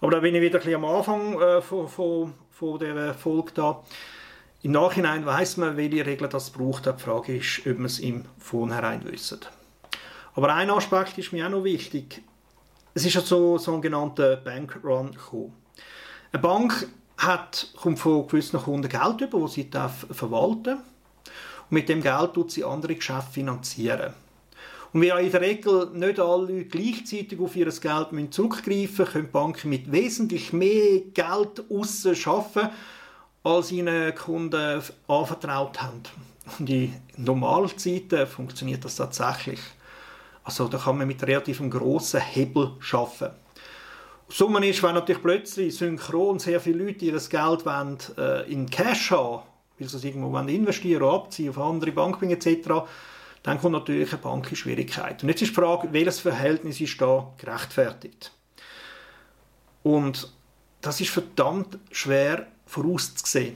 Aber 0.02 0.12
da 0.12 0.20
bin 0.22 0.34
ich 0.34 0.42
wieder 0.42 0.58
ein 0.58 0.66
bisschen 0.66 0.84
am 0.84 0.86
Anfang 0.86 1.40
äh, 1.40 1.62
von, 1.62 1.88
von, 1.88 2.34
von 2.50 2.80
der 2.80 3.14
Folge 3.14 3.52
da. 3.54 3.84
Im 4.68 4.74
Nachhinein 4.74 5.26
weiß 5.26 5.56
man, 5.56 5.78
welche 5.78 6.06
Regeln 6.06 6.30
das 6.30 6.50
braucht. 6.50 6.88
Die 6.88 7.02
Frage 7.02 7.38
ist, 7.38 7.62
ob 7.66 7.78
man 7.78 7.86
es 7.86 8.00
im 8.00 8.26
Vornherein 8.38 9.02
wissen. 9.10 9.40
Aber 10.36 10.54
ein 10.54 10.70
Aspekt 10.70 11.18
ist 11.18 11.32
mir 11.32 11.46
auch 11.46 11.52
noch 11.52 11.64
wichtig. 11.64 12.22
Es 12.94 13.06
ist 13.06 13.14
ja 13.14 13.22
so 13.22 13.58
sogenannter 13.58 14.36
Bankrun 14.36 15.14
gekommen. 15.14 15.54
Eine 16.34 16.42
Bank 16.42 16.86
hat, 17.16 17.70
kommt 17.78 17.98
von 17.98 18.28
gewissen 18.28 18.60
Kunden 18.60 18.90
Geld 18.90 19.22
über, 19.22 19.40
das 19.40 19.54
sie 19.54 19.70
darf 19.70 20.06
verwalten. 20.12 20.74
Und 20.74 20.82
mit 21.70 21.88
dem 21.88 22.04
Geld 22.04 22.34
tut 22.34 22.52
sie 22.52 22.66
andere 22.66 22.96
Geschäfte 22.96 23.32
finanzieren. 23.32 24.16
Und 24.92 25.00
wir 25.00 25.18
in 25.18 25.32
der 25.32 25.40
Regel 25.40 25.92
nicht 25.94 26.20
alle 26.20 26.66
gleichzeitig 26.66 27.40
auf 27.40 27.56
ihr 27.56 27.68
Geld 27.68 28.34
zurückgreifen 28.34 28.98
müssen, 28.98 29.06
können 29.06 29.32
Banken 29.32 29.70
mit 29.70 29.90
wesentlich 29.94 30.52
mehr 30.52 31.00
Geld 31.14 31.64
aussen 31.72 32.18
arbeiten 32.26 32.70
als 33.48 33.72
ihnen 33.72 34.14
Kunden 34.14 34.82
anvertraut 35.08 35.82
haben. 35.82 36.04
Und 36.60 36.70
in 36.70 37.02
normalen 37.18 37.78
Zeiten 37.78 38.28
funktioniert 38.28 38.84
das 38.84 38.96
tatsächlich. 38.96 39.60
Also 40.44 40.68
da 40.68 40.78
kann 40.78 40.98
man 40.98 41.08
mit 41.08 41.24
relativ 41.24 41.62
grossen 41.70 42.22
Hebel 42.22 42.74
arbeiten. 42.92 43.36
Summe 44.30 44.68
ist, 44.68 44.84
wenn 44.84 44.96
natürlich 44.96 45.22
plötzlich 45.22 45.76
synchron 45.76 46.40
sehr 46.40 46.60
viele 46.60 46.84
Leute 46.84 47.06
ihr 47.06 47.14
Geld 47.14 47.66
wollen, 47.66 47.98
äh, 48.18 48.52
in 48.52 48.70
Cash 48.70 49.12
haben, 49.12 49.44
weil 49.80 49.88
sie 49.88 49.98
es 49.98 50.04
irgendwo 50.04 50.38
investieren 50.38 51.02
oder 51.02 51.14
abziehen 51.14 51.50
auf 51.50 51.58
andere 51.58 51.94
Banken 51.94 52.30
etc., 52.30 52.84
dann 53.44 53.62
kommt 53.62 53.74
natürlich 53.74 54.12
eine 54.12 54.22
Bank 54.22 54.50
in 54.50 54.58
Schwierigkeiten. 54.58 55.26
Und 55.26 55.30
jetzt 55.30 55.42
ist 55.42 55.52
die 55.52 55.56
Frage, 55.56 55.88
welches 55.94 56.20
Verhältnis 56.20 56.82
ist 56.82 57.00
da 57.00 57.32
gerechtfertigt? 57.38 58.34
Und 59.84 60.34
das 60.82 61.00
ist 61.00 61.12
verdammt 61.12 61.78
schwer 61.92 62.48
vorauszusehen. 62.68 63.56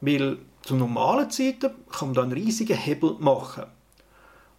Weil 0.00 0.38
zu 0.62 0.74
normalen 0.74 1.30
Zeiten 1.30 1.70
kann 1.90 2.08
man 2.08 2.14
da 2.14 2.22
einen 2.22 2.32
riesigen 2.32 2.76
Hebel 2.76 3.14
machen. 3.18 3.64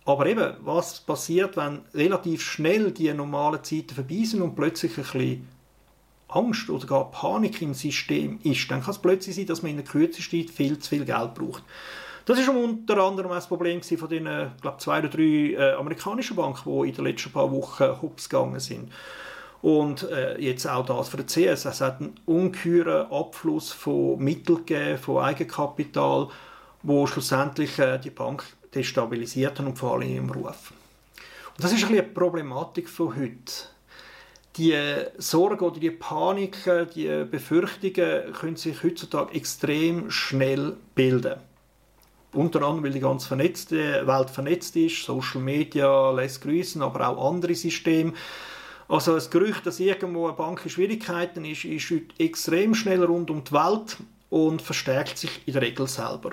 Aber 0.06 0.26
eben, 0.26 0.54
was 0.62 1.02
passiert, 1.02 1.58
wenn 1.58 1.82
relativ 1.94 2.42
schnell 2.42 2.92
die 2.92 3.14
normalen 3.14 3.64
Zeiten 3.64 3.94
vorbei 3.94 4.24
sind 4.24 4.42
und 4.42 4.56
plötzlich 4.56 4.98
ein 4.98 5.04
bisschen 5.04 5.48
Angst 6.30 6.70
oder 6.70 6.88
gar 6.88 7.12
Panik 7.12 7.62
im 7.62 7.74
System 7.74 8.40
ist, 8.44 8.72
dann 8.72 8.82
kann 8.82 8.92
es 8.92 9.00
plötzlich 9.00 9.36
sein, 9.36 9.46
dass 9.48 9.62
man 9.62 9.72
in 9.72 9.78
der 9.78 9.86
kürzesten 9.86 10.48
Zeit 10.48 10.56
viel 10.56 10.80
zu 10.80 10.90
viel 10.90 11.06
Geld 11.06 11.34
braucht. 11.34 11.64
Das 12.26 12.40
ist 12.40 12.50
unter 12.50 12.98
anderem 12.98 13.32
das 13.32 13.48
Problem 13.48 13.82
von 13.82 14.10
den 14.10 14.28
glaub, 14.62 14.82
zwei 14.82 15.00
oder 15.00 15.08
drei 15.08 15.54
äh, 15.54 15.74
amerikanischen 15.74 16.36
Banken, 16.36 16.70
die 16.70 16.90
in 16.90 16.96
den 16.96 17.06
letzten 17.06 17.32
paar 17.32 17.50
Wochen 17.52 18.02
hops 18.02 18.28
gegangen 18.28 18.60
sind. 18.60 18.92
Und 19.62 20.04
äh, 20.04 20.40
jetzt 20.40 20.68
auch 20.68 20.86
das 20.86 21.10
für 21.10 21.18
den 21.18 21.28
CS. 21.28 21.66
Es 21.66 21.82
hat 21.82 22.00
einen 22.00 22.16
ungeheuren 22.26 23.12
Abfluss 23.12 23.72
von 23.72 24.20
Mitteln 24.20 24.66
gegeben, 24.66 24.98
von 24.98 25.24
Eigenkapital, 25.24 26.30
wo 26.84 27.08
schlussendlich 27.08 27.80
äh, 27.80 27.98
die 27.98 28.12
Bank 28.12 28.44
destabilisiert 28.74 29.60
und 29.60 29.78
vor 29.78 29.96
allem 29.96 30.16
im 30.16 30.30
Ruf. 30.30 30.72
Und 31.56 31.64
das 31.64 31.72
ist 31.72 31.84
ein 31.84 31.90
bisschen 31.90 32.06
eine 32.06 32.14
Problematik 32.14 32.88
von 32.88 33.16
heute. 33.16 33.54
Die 34.58 34.76
Sorgen 35.20 35.64
oder 35.64 35.80
die 35.80 35.92
Panik, 35.92 36.58
die 36.96 37.26
Befürchtungen 37.30 38.34
können 38.34 38.56
sich 38.56 38.82
heutzutage 38.84 39.36
extrem 39.36 40.10
schnell 40.10 40.76
bilden. 40.96 41.36
Unter 42.34 42.64
anderem, 42.64 42.84
weil 42.84 42.92
die 42.92 43.00
ganze 43.00 43.28
vernetzte 43.28 44.06
Welt 44.06 44.30
vernetzt 44.32 44.76
ist, 44.76 45.04
Social 45.04 45.42
Media 45.42 46.12
lässt 46.12 46.42
grüßen, 46.42 46.82
aber 46.82 47.08
auch 47.08 47.32
andere 47.32 47.54
Systeme. 47.56 48.14
Also 48.90 49.16
das 49.16 49.30
Gerücht, 49.30 49.66
dass 49.66 49.80
irgendwo 49.80 50.28
eine 50.28 50.38
Bank 50.38 50.62
in 50.64 50.70
Schwierigkeiten 50.70 51.44
ist, 51.44 51.66
ist 51.66 51.90
heute 51.92 52.06
extrem 52.20 52.74
schnell 52.74 53.04
rund 53.04 53.30
um 53.30 53.44
die 53.44 53.52
Welt 53.52 53.98
und 54.30 54.62
verstärkt 54.62 55.18
sich 55.18 55.42
in 55.46 55.54
der 55.54 55.62
Regel 55.62 55.88
selber. 55.88 56.32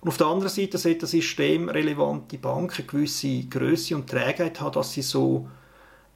Und 0.00 0.08
auf 0.08 0.16
der 0.16 0.28
anderen 0.28 0.50
Seite 0.52 0.78
sollte 0.78 1.06
systemrelevante 1.06 2.38
Banken 2.38 2.86
gewisse 2.86 3.44
Größe 3.44 3.96
und 3.96 4.08
Trägheit 4.08 4.60
haben, 4.60 4.74
dass 4.74 4.92
sie 4.92 5.02
so 5.02 5.48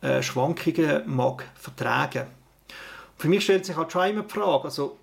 äh, 0.00 0.22
Schwankungen 0.22 1.02
mag 1.06 1.44
vertragen. 1.54 2.26
Für 3.16 3.28
mich 3.28 3.42
stellt 3.42 3.66
sich 3.66 3.76
halt 3.76 3.90
schon 3.90 4.10
immer 4.10 4.22
die 4.22 4.32
Frage, 4.32 4.64
also 4.64 4.96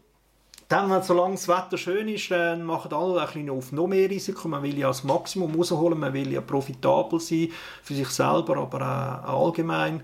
dann, 0.70 1.02
solange 1.02 1.36
das 1.36 1.48
Wetter 1.48 1.78
schön 1.78 2.10
ist, 2.10 2.30
dann 2.32 2.64
machen 2.64 2.92
alle 2.94 3.22
ein 3.22 3.28
bisschen 3.28 3.50
auf 3.50 3.72
noch 3.72 3.88
mehr 3.88 4.10
Risiko. 4.10 4.48
Man 4.50 4.64
will 4.64 4.78
ja 4.78 4.88
das 4.88 5.04
Maximum 5.04 5.56
rausholen, 5.56 6.00
man 6.00 6.14
will 6.14 6.32
ja 6.32 6.42
profitabel 6.42 7.20
sein 7.20 7.50
für 7.84 7.94
sich 7.94 8.10
selber, 8.10 8.58
aber 8.58 9.24
auch 9.26 9.46
allgemein. 9.46 10.02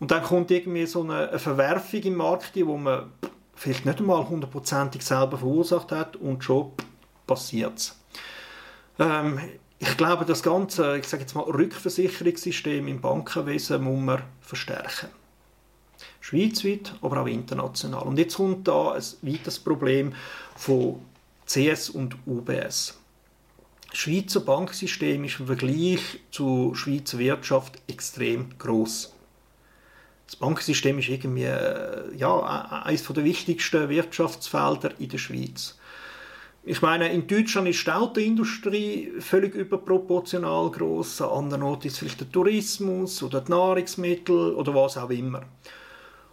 Und 0.00 0.10
dann 0.10 0.22
kommt 0.22 0.50
irgendwie 0.50 0.86
so 0.86 1.02
eine, 1.02 1.28
eine 1.28 1.38
Verwerfung 1.38 2.00
im 2.00 2.16
Markt, 2.16 2.52
wo 2.66 2.76
man 2.76 3.12
vielleicht 3.54 3.84
nicht 3.84 3.98
einmal 3.98 4.26
hundertprozentig 4.26 5.02
selber 5.04 5.38
verursacht 5.38 5.92
hat 5.92 6.16
und 6.16 6.42
schon 6.42 6.72
passiert 7.26 7.78
es. 7.78 7.96
Ähm, 8.98 9.38
ich 9.78 9.96
glaube, 9.96 10.24
das 10.24 10.42
ganze, 10.42 10.98
ich 10.98 11.06
sage 11.06 11.22
jetzt 11.22 11.34
mal, 11.34 11.42
Rückversicherungssystem 11.42 12.88
im 12.88 13.00
Bankenwesen 13.00 13.82
muss 13.82 14.00
man 14.00 14.22
verstärken. 14.40 15.08
Schweizweit, 16.20 16.94
aber 17.02 17.22
auch 17.22 17.26
international. 17.26 18.02
Und 18.02 18.18
jetzt 18.18 18.36
kommt 18.36 18.68
da 18.68 18.92
ein 18.92 19.02
weiteres 19.22 19.58
Problem 19.58 20.14
von 20.56 21.00
CS 21.46 21.90
und 21.90 22.16
UBS. 22.26 22.98
Das 23.90 23.98
Schweizer 23.98 24.40
Banksystem 24.40 25.24
ist 25.24 25.40
im 25.40 25.46
Vergleich 25.46 26.20
zur 26.30 26.76
Schweizer 26.76 27.18
Wirtschaft 27.18 27.82
extrem 27.88 28.56
groß. 28.58 29.12
Das 30.30 30.36
Bankensystem 30.36 30.96
ist 31.00 31.08
irgendwie 31.08 31.42
äh, 31.42 32.14
ja, 32.16 32.84
eines 32.84 33.02
der 33.02 33.24
wichtigsten 33.24 33.88
Wirtschaftsfelder 33.88 34.92
in 35.00 35.08
der 35.08 35.18
Schweiz. 35.18 35.76
Ich 36.62 36.80
meine, 36.82 37.12
in 37.12 37.26
Deutschland 37.26 37.66
ist 37.66 37.84
die 37.84 37.90
Autoindustrie 37.90 39.12
völlig 39.18 39.56
überproportional 39.56 40.70
groß, 40.70 41.22
an 41.22 41.30
anderen 41.30 41.64
Orten 41.64 41.88
ist 41.88 41.98
vielleicht 41.98 42.20
der 42.20 42.30
Tourismus 42.30 43.20
oder 43.24 43.40
die 43.40 43.50
Nahrungsmittel 43.50 44.54
oder 44.54 44.72
was 44.72 44.96
auch 44.98 45.10
immer. 45.10 45.42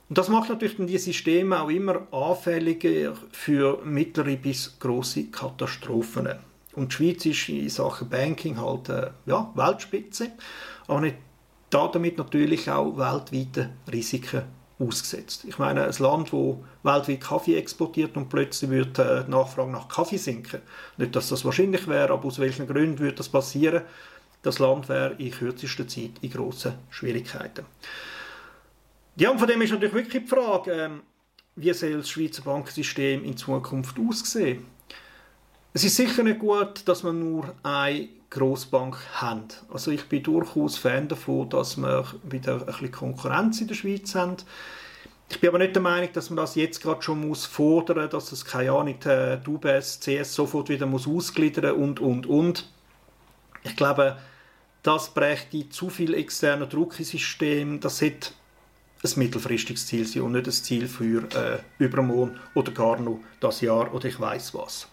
Und 0.10 0.16
das 0.16 0.30
macht 0.30 0.50
natürlich 0.50 0.75
die 0.77 0.98
Systeme 1.00 1.60
auch 1.60 1.70
immer 1.70 2.08
anfälliger 2.12 3.16
für 3.32 3.84
mittlere 3.84 4.36
bis 4.36 4.77
große 4.77 5.32
Katastrophen. 5.32 6.30
Und 6.75 6.92
die 6.92 6.96
Schweiz 6.96 7.25
ist 7.25 7.50
in 7.50 7.68
Sachen 7.68 8.10
Banking 8.10 8.62
halt 8.62 8.89
äh, 8.89 9.10
ja, 9.25 9.51
Weltspitze, 9.56 10.34
aber 10.88 11.01
nicht 11.01 11.16
damit 11.70 12.18
natürlich 12.18 12.70
auch 12.70 12.98
weltweite 12.98 13.72
Risiken 13.92 14.44
ausgesetzt. 14.80 15.46
Ich 15.48 15.58
meine, 15.58 15.86
ein 15.86 15.94
Land, 16.00 16.32
wo 16.32 16.64
weltweit 16.84 17.22
Kaffee 17.22 17.58
exportiert 17.58 18.16
und 18.16 18.30
plötzlich 18.30 18.70
wird 18.70 19.00
äh, 19.00 19.24
die 19.26 19.32
Nachfrage 19.32 19.72
nach 19.72 19.88
Kaffee 19.88 20.18
sinken. 20.18 20.62
Nicht, 20.98 21.16
dass 21.16 21.30
das 21.30 21.44
wahrscheinlich 21.46 21.88
wäre, 21.88 22.14
aber 22.14 22.26
aus 22.26 22.40
welchen 22.40 22.68
Gründen 22.68 23.00
würde 23.00 23.16
das 23.16 23.30
passieren? 23.30 23.84
Das 24.44 24.60
Land 24.60 24.88
wäre 24.88 25.16
in 25.18 25.32
kürzester 25.32 25.88
Zeit 25.88 26.12
in 26.22 26.30
grossen 26.30 26.76
Schwierigkeiten. 26.90 27.66
Ja, 29.16 29.32
und 29.32 29.40
von 29.40 29.48
dem 29.48 29.62
ist 29.62 29.72
natürlich 29.72 29.96
wirklich 29.96 30.24
die 30.24 30.30
Frage, 30.30 30.72
ähm, 30.72 31.02
wie 31.56 31.74
soll 31.74 31.98
das 31.98 32.10
Schweizer 32.10 32.44
Bankensystem 32.44 33.24
in 33.24 33.36
Zukunft 33.36 33.98
aussehen? 34.00 34.66
Es 35.78 35.84
ist 35.84 35.96
sicher 35.96 36.24
nicht 36.24 36.40
gut, 36.40 36.88
dass 36.88 37.04
man 37.04 37.20
nur 37.20 37.54
eine 37.62 38.08
Grossbank 38.32 38.98
haben. 39.14 39.44
Also 39.72 39.92
ich 39.92 40.06
bin 40.06 40.24
durchaus 40.24 40.76
Fan 40.76 41.08
davon, 41.08 41.52
dass 41.52 41.78
wir 41.78 42.04
wieder 42.24 42.62
ein 42.62 42.66
bisschen 42.66 42.92
Konkurrenz 42.92 43.62
in 43.62 43.68
der 43.68 43.76
Schweiz 43.76 44.16
haben. 44.16 44.38
Ich 45.30 45.40
bin 45.40 45.50
aber 45.50 45.60
nicht 45.60 45.76
der 45.76 45.84
Meinung, 45.84 46.10
dass 46.14 46.32
man 46.32 46.38
das 46.38 46.56
jetzt 46.56 46.82
gerade 46.82 47.04
schon 47.04 47.28
muss 47.28 47.46
fordern, 47.46 48.10
dass 48.10 48.32
es 48.32 48.44
keine 48.44 48.72
Ahnung, 48.72 48.96
die 49.04 49.48
UBS, 49.48 50.00
CS 50.00 50.34
sofort 50.34 50.70
wieder 50.70 50.88
muss 50.88 51.08
ausgliedern 51.08 51.76
und 51.76 52.00
und 52.00 52.26
und. 52.26 52.68
Ich 53.62 53.76
glaube, 53.76 54.18
das 54.82 55.14
brächte 55.14 55.70
zu 55.70 55.92
viel 55.92 56.16
externer 56.16 56.66
Druck 56.66 56.98
ins 56.98 57.10
System. 57.10 57.80
Das 57.82 58.00
sollte 58.00 58.32
ein 59.04 59.12
mittelfristiges 59.18 59.86
Ziel 59.86 60.08
sein 60.08 60.24
und 60.24 60.32
nicht 60.32 60.48
ein 60.48 60.54
Ziel 60.54 60.88
für 60.88 61.22
äh, 61.36 61.60
übermorgen 61.78 62.40
oder 62.56 62.72
gar 62.72 63.00
noch 63.00 63.20
das 63.40 63.62
Jahr 63.62 63.94
oder 63.94 64.06
ich 64.06 64.20
weiß 64.20 64.56
was. 64.56 64.88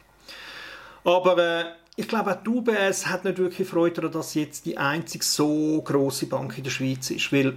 Aber 1.04 1.38
äh, 1.38 1.64
ich 1.96 2.08
glaube, 2.08 2.32
auch 2.32 2.42
die 2.42 2.48
UBS 2.48 3.06
hat 3.06 3.24
nicht 3.24 3.38
wirklich 3.38 3.68
Freude 3.68 3.96
daran, 3.96 4.12
dass 4.12 4.34
jetzt 4.34 4.66
die 4.66 4.78
einzige 4.78 5.24
so 5.24 5.80
große 5.82 6.26
Bank 6.26 6.58
in 6.58 6.64
der 6.64 6.70
Schweiz 6.70 7.10
ist. 7.10 7.32
Weil, 7.32 7.56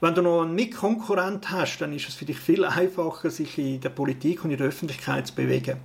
wenn 0.00 0.14
du 0.14 0.22
noch 0.22 0.42
einen 0.42 0.54
Mitkonkurrent 0.54 1.50
hast, 1.50 1.78
dann 1.78 1.94
ist 1.94 2.08
es 2.08 2.14
für 2.14 2.24
dich 2.24 2.38
viel 2.38 2.64
einfacher, 2.64 3.30
sich 3.30 3.56
in 3.58 3.80
der 3.80 3.88
Politik 3.88 4.44
und 4.44 4.50
in 4.50 4.58
der 4.58 4.66
Öffentlichkeit 4.66 5.28
zu 5.28 5.34
bewegen. 5.34 5.78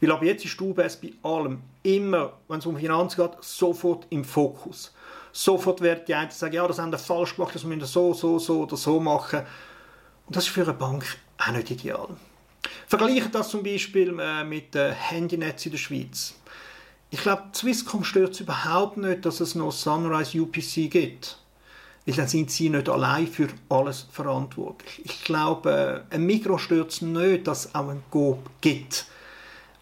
Weil 0.00 0.12
ab 0.12 0.22
jetzt 0.22 0.44
ist 0.44 0.58
die 0.58 0.64
UBS 0.64 0.96
bei 0.96 1.12
allem 1.22 1.60
immer, 1.82 2.34
wenn 2.48 2.58
es 2.58 2.66
um 2.66 2.76
Finanzen 2.76 3.22
geht, 3.22 3.42
sofort 3.42 4.06
im 4.10 4.24
Fokus. 4.24 4.94
Sofort 5.32 5.80
werden 5.80 6.04
die 6.06 6.14
einen 6.14 6.30
sagen, 6.30 6.54
ja, 6.54 6.66
das 6.66 6.78
haben 6.78 6.92
wir 6.92 6.98
falsch 6.98 7.36
gemacht, 7.36 7.54
das 7.54 7.64
müssen 7.64 7.80
wir 7.80 7.86
so, 7.86 8.14
so, 8.14 8.38
so 8.38 8.62
oder 8.62 8.76
so 8.76 9.00
machen. 9.00 9.40
Und 10.26 10.36
das 10.36 10.44
ist 10.44 10.52
für 10.52 10.62
eine 10.62 10.74
Bank 10.74 11.04
auch 11.38 11.52
nicht 11.52 11.70
ideal. 11.70 12.08
Vergleiche 12.96 13.28
das 13.28 13.48
zum 13.48 13.64
Beispiel 13.64 14.16
äh, 14.20 14.44
mit 14.44 14.72
dem 14.72 14.92
Handynetz 14.92 15.66
in 15.66 15.72
der 15.72 15.78
Schweiz. 15.78 16.34
Ich 17.10 17.22
glaube, 17.22 17.42
Swisscom 17.52 18.04
stört 18.04 18.34
es 18.34 18.40
überhaupt 18.40 18.98
nicht, 18.98 19.26
dass 19.26 19.40
es 19.40 19.56
noch 19.56 19.72
Sunrise 19.72 20.40
UPC 20.40 20.88
gibt. 20.92 21.38
Weil 22.06 22.14
dann 22.14 22.28
sind 22.28 22.52
sie 22.52 22.68
nicht 22.68 22.88
allein 22.88 23.26
für 23.26 23.48
alles 23.68 24.06
verantwortlich. 24.12 25.00
Ich 25.04 25.24
glaube, 25.24 26.04
ein 26.10 26.24
Mikro 26.24 26.56
stört 26.56 26.92
es 26.92 27.02
nicht, 27.02 27.48
dass 27.48 27.66
es 27.66 27.74
auch 27.74 27.88
ein 27.88 28.04
Go 28.12 28.38
gibt. 28.60 29.06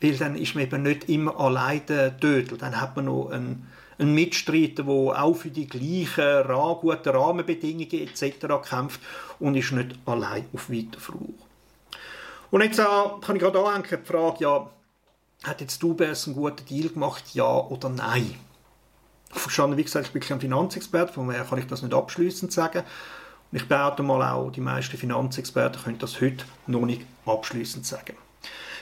Weil 0.01 0.17
dann 0.17 0.35
ist 0.35 0.55
man 0.55 0.65
eben 0.65 0.83
nicht 0.83 1.11
immer 1.11 1.39
allein 1.39 1.85
der 1.87 2.13
Dödel. 2.13 2.57
Dann 2.57 2.81
hat 2.81 2.97
man 2.97 3.05
noch 3.05 3.29
einen, 3.29 3.67
einen 3.99 4.15
Mitstreiter, 4.15 4.85
der 4.85 5.23
auch 5.23 5.35
für 5.35 5.51
die 5.51 5.67
gleichen 5.67 6.47
guten 6.81 7.11
Rahmenbedingungen 7.11 7.93
etc. 7.93 8.47
kämpft 8.67 9.01
und 9.39 9.55
ist 9.55 9.73
nicht 9.73 9.99
allein 10.07 10.47
auf 10.55 10.71
weiter 10.71 10.99
Flur. 10.99 11.35
Und 12.53 12.63
jetzt 12.63 12.79
äh, 12.79 12.85
kann 13.23 13.37
ich 13.37 13.43
gerade 13.43 13.59
anhängen, 13.59 13.87
die 13.91 14.07
Frage, 14.07 14.37
ja, 14.41 14.71
hat 15.43 15.61
jetzt 15.63 15.83
UBS 15.83 16.27
einen 16.27 16.37
guten 16.37 16.65
Deal 16.67 16.91
gemacht, 16.91 17.25
ja 17.33 17.49
oder 17.49 17.89
nein? 17.89 18.35
Verstanden, 19.31 19.79
wie 19.79 19.83
gesagt, 19.83 20.09
ich 20.09 20.13
bin 20.13 20.21
kein 20.21 20.39
Finanzexperte, 20.39 21.15
von 21.15 21.29
daher 21.29 21.45
kann 21.45 21.59
ich 21.59 21.67
das 21.67 21.81
nicht 21.81 21.95
abschließend 21.95 22.53
sagen. 22.53 22.85
Und 23.51 23.57
ich 23.57 23.67
behaupte 23.67 24.03
mal 24.03 24.31
auch, 24.31 24.51
die 24.51 24.61
meisten 24.61 24.99
Finanzexperten 24.99 25.83
können 25.83 25.99
das 25.99 26.21
heute 26.21 26.45
noch 26.67 26.83
nicht 26.83 27.07
abschließend 27.25 27.87
sagen. 27.87 28.17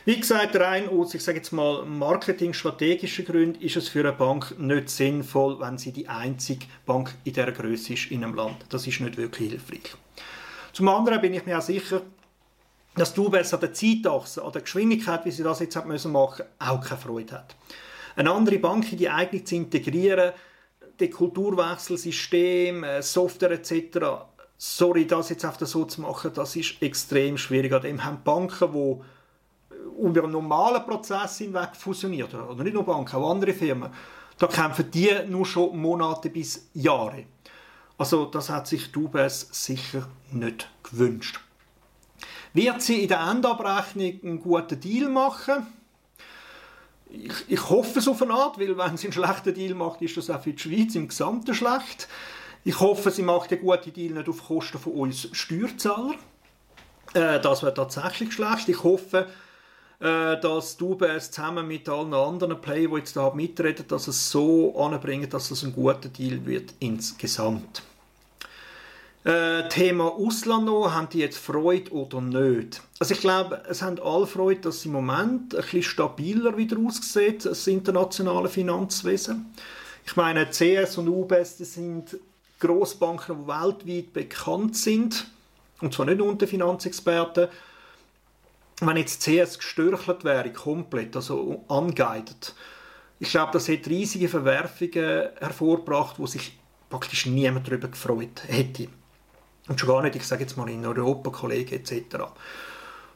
Wie 0.04 0.18
gesagt, 0.18 0.56
rein 0.56 0.88
aus, 0.88 1.14
ich 1.14 1.22
sage 1.22 1.38
jetzt 1.38 1.52
mal, 1.52 1.84
marketingstrategischen 1.86 3.24
Gründen 3.24 3.60
ist 3.62 3.76
es 3.76 3.88
für 3.88 4.00
eine 4.00 4.12
Bank 4.12 4.58
nicht 4.58 4.90
sinnvoll, 4.90 5.60
wenn 5.60 5.78
sie 5.78 5.92
die 5.92 6.08
einzige 6.08 6.66
Bank 6.86 7.14
in 7.22 7.34
dieser 7.34 7.52
Größe 7.52 7.92
ist 7.92 8.10
in 8.10 8.24
einem 8.24 8.34
Land. 8.34 8.64
Das 8.70 8.84
ist 8.88 8.98
nicht 8.98 9.16
wirklich 9.16 9.50
hilfreich. 9.50 9.94
Zum 10.72 10.88
anderen 10.88 11.20
bin 11.20 11.34
ich 11.34 11.46
mir 11.46 11.58
auch 11.58 11.62
sicher, 11.62 12.02
dass 12.94 13.14
die 13.14 13.20
UBS 13.20 13.54
an 13.54 13.60
der 13.60 13.72
Zeitachse, 13.72 14.42
an 14.42 14.52
der 14.52 14.62
Geschwindigkeit, 14.62 15.24
wie 15.24 15.30
sie 15.30 15.42
das 15.42 15.60
jetzt 15.60 15.84
müssen 15.86 16.12
machen, 16.12 16.44
auch 16.58 16.80
keine 16.80 17.00
Freude 17.00 17.34
hat. 17.34 17.56
Eine 18.16 18.32
andere 18.32 18.58
Bank 18.58 18.90
in 18.92 18.98
die 18.98 19.08
eigene 19.08 19.44
zu 19.44 19.54
integrieren, 19.54 20.32
die 20.98 21.10
Kulturwechselsystem, 21.10 22.84
äh, 22.84 23.02
Software 23.02 23.52
etc., 23.52 23.98
sorry, 24.58 25.06
das 25.06 25.30
jetzt 25.30 25.44
einfach 25.44 25.66
so 25.66 25.84
zu 25.86 26.02
machen, 26.02 26.32
das 26.34 26.54
ist 26.54 26.82
extrem 26.82 27.38
schwierig. 27.38 27.72
An 27.72 27.80
dem 27.80 28.04
haben 28.04 28.22
Banken, 28.22 28.72
die 28.72 29.00
über 30.02 30.24
einen 30.24 30.32
normalen 30.32 30.84
Prozess 30.84 31.38
hinweg 31.38 31.74
fusioniert, 31.74 32.34
oder 32.34 32.62
nicht 32.62 32.74
nur 32.74 32.84
Banken, 32.84 33.16
auch 33.16 33.30
andere 33.30 33.54
Firmen, 33.54 33.90
da 34.36 34.46
kämpfen 34.46 34.90
die 34.90 35.10
nur 35.28 35.46
schon 35.46 35.78
Monate 35.78 36.28
bis 36.28 36.68
Jahre. 36.74 37.24
Also 37.96 38.26
das 38.26 38.48
hat 38.48 38.66
sich 38.66 38.92
die 38.92 38.98
UBS 38.98 39.48
sicher 39.50 40.08
nicht 40.30 40.68
gewünscht. 40.82 41.40
Wird 42.52 42.82
sie 42.82 43.02
in 43.02 43.08
der 43.08 43.20
Endabrechnung 43.20 44.20
einen 44.22 44.40
guten 44.40 44.80
Deal 44.80 45.08
machen? 45.08 45.66
Ich, 47.08 47.32
ich 47.48 47.70
hoffe 47.70 47.98
es 47.98 48.08
auf 48.08 48.22
Art, 48.22 48.58
weil 48.58 48.76
wenn 48.76 48.96
sie 48.96 49.06
einen 49.06 49.12
schlechten 49.12 49.54
Deal 49.54 49.74
macht, 49.74 50.02
ist 50.02 50.16
das 50.16 50.30
auch 50.30 50.42
für 50.42 50.52
die 50.52 50.58
Schweiz 50.58 50.94
im 50.94 51.08
Gesamten 51.08 51.54
schlecht. 51.54 52.08
Ich 52.64 52.78
hoffe, 52.78 53.10
sie 53.10 53.22
macht 53.22 53.52
einen 53.52 53.60
guten 53.62 53.92
Deal 53.92 54.12
nicht 54.12 54.28
auf 54.28 54.46
Kosten 54.46 54.78
von 54.78 54.92
uns 54.92 55.28
Steuerzahler. 55.32 56.14
Äh, 57.14 57.40
das 57.40 57.62
wäre 57.62 57.74
tatsächlich 57.74 58.32
schlecht. 58.32 58.68
Ich 58.68 58.82
hoffe, 58.82 59.26
äh, 60.00 60.40
dass 60.40 60.76
die 60.76 60.84
UBS 60.84 61.30
zusammen 61.30 61.66
mit 61.66 61.88
allen 61.88 62.14
anderen 62.14 62.60
Playern, 62.60 62.92
die 62.92 62.98
jetzt 62.98 63.16
da 63.16 63.30
mitreden, 63.30 63.86
dass 63.88 64.08
es 64.08 64.30
so 64.30 64.76
anbringen, 64.78 65.28
dass 65.28 65.50
es 65.50 65.64
ein 65.64 65.72
guter 65.72 66.08
Deal 66.08 66.44
wird 66.46 66.74
insgesamt. 66.80 67.82
Äh, 69.22 69.68
Thema 69.68 70.04
Ausland 70.04 70.64
noch, 70.64 70.92
haben 70.92 71.10
die 71.10 71.18
jetzt 71.18 71.36
Freude 71.36 71.92
oder 71.92 72.22
nicht? 72.22 72.80
Also 72.98 73.12
ich 73.12 73.20
glaube, 73.20 73.62
es 73.68 73.82
haben 73.82 74.00
alle 74.00 74.26
Freude, 74.26 74.62
dass 74.62 74.76
es 74.76 74.86
im 74.86 74.92
Moment 74.92 75.54
ein 75.54 75.60
bisschen 75.60 75.82
stabiler 75.82 76.56
wieder 76.56 76.78
aussieht, 76.78 77.44
das 77.44 77.66
internationale 77.66 78.48
Finanzwesen. 78.48 79.52
Ich 80.06 80.16
meine, 80.16 80.48
CS 80.48 80.96
und 80.96 81.08
UBS, 81.08 81.58
das 81.58 81.74
sind 81.74 82.16
Grossbanken, 82.60 83.42
die 83.42 83.46
weltweit 83.46 84.12
bekannt 84.14 84.76
sind, 84.76 85.26
und 85.82 85.92
zwar 85.92 86.06
nicht 86.06 86.20
unter 86.20 86.46
Finanzexperten. 86.46 87.48
Wenn 88.80 88.96
jetzt 88.96 89.22
CS 89.22 89.58
gestörchelt 89.58 90.24
wäre, 90.24 90.50
komplett, 90.50 91.14
also 91.14 91.62
unguided, 91.68 92.54
ich 93.18 93.30
glaube, 93.30 93.52
das 93.52 93.68
hätte 93.68 93.90
riesige 93.90 94.30
Verwerfungen 94.30 95.28
hervorgebracht, 95.38 96.18
wo 96.18 96.26
sich 96.26 96.58
praktisch 96.88 97.26
niemand 97.26 97.68
darüber 97.68 97.88
gefreut 97.88 98.42
hätte. 98.46 98.88
Und 99.70 99.78
schon 99.78 99.88
gar 99.88 100.02
nicht, 100.02 100.16
ich 100.16 100.26
sage 100.26 100.42
jetzt 100.42 100.56
mal 100.56 100.68
in 100.68 100.84
Europa, 100.84 101.30
Kollegen 101.30 101.76
etc. 101.76 101.92
Und 102.14 102.32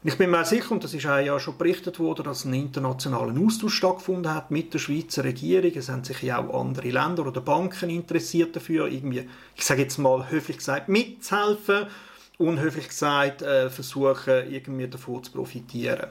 ich 0.04 0.16
bin 0.16 0.30
mir 0.30 0.44
sicher, 0.44 0.70
und 0.70 0.84
das 0.84 0.94
ist 0.94 1.04
auch 1.04 1.18
ja 1.18 1.40
schon 1.40 1.58
berichtet 1.58 1.98
worden, 1.98 2.22
dass 2.22 2.44
ein 2.44 2.54
internationaler 2.54 3.34
Austausch 3.44 3.74
stattgefunden 3.74 4.32
hat 4.32 4.52
mit 4.52 4.72
der 4.72 4.78
Schweizer 4.78 5.24
Regierung. 5.24 5.72
Es 5.74 5.88
haben 5.88 6.04
sich 6.04 6.22
ja 6.22 6.38
auch 6.38 6.60
andere 6.60 6.90
Länder 6.90 7.26
oder 7.26 7.40
Banken 7.40 7.90
interessiert 7.90 8.54
dafür, 8.54 8.86
irgendwie, 8.86 9.28
ich 9.56 9.64
sage 9.64 9.82
jetzt 9.82 9.98
mal 9.98 10.30
höflich 10.30 10.58
gesagt, 10.58 10.88
mitzuhelfen, 10.88 11.88
unhöflich 12.38 12.86
gesagt, 12.86 13.42
äh, 13.42 13.68
versuchen, 13.68 14.48
irgendwie 14.48 14.86
davon 14.86 15.24
zu 15.24 15.32
profitieren. 15.32 16.06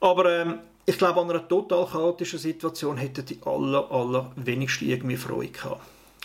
Aber 0.00 0.30
ähm, 0.30 0.58
ich 0.84 0.98
glaube, 0.98 1.22
an 1.22 1.30
einer 1.30 1.48
total 1.48 1.86
chaotischen 1.86 2.38
Situation 2.38 2.98
hätten 2.98 3.24
die 3.24 3.38
aller, 3.46 3.90
aller 3.90 4.30
wenigsten 4.36 4.90
irgendwie 4.90 5.16
Freude 5.16 5.52
gehabt. 5.52 5.80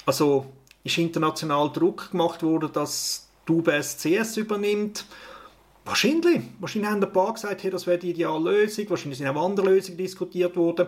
Also 0.05 0.47
ist 0.83 0.97
international 0.97 1.71
Druck 1.71 2.11
gemacht 2.11 2.43
worden, 2.43 2.69
dass 2.73 3.27
die 3.47 3.51
UBS 3.51 3.97
CS 3.97 4.37
übernimmt. 4.37 5.05
Wahrscheinlich. 5.85 6.41
Wahrscheinlich 6.59 6.91
haben 6.91 7.03
ein 7.03 7.11
paar 7.11 7.33
gesagt, 7.33 7.63
hey, 7.63 7.71
das 7.71 7.87
wäre 7.87 7.97
die 7.97 8.11
ideale 8.11 8.51
Lösung. 8.51 8.89
Wahrscheinlich 8.89 9.17
sind 9.17 9.27
auch 9.27 9.45
andere 9.45 9.67
Lösungen 9.67 9.97
diskutiert 9.97 10.55
worden. 10.55 10.87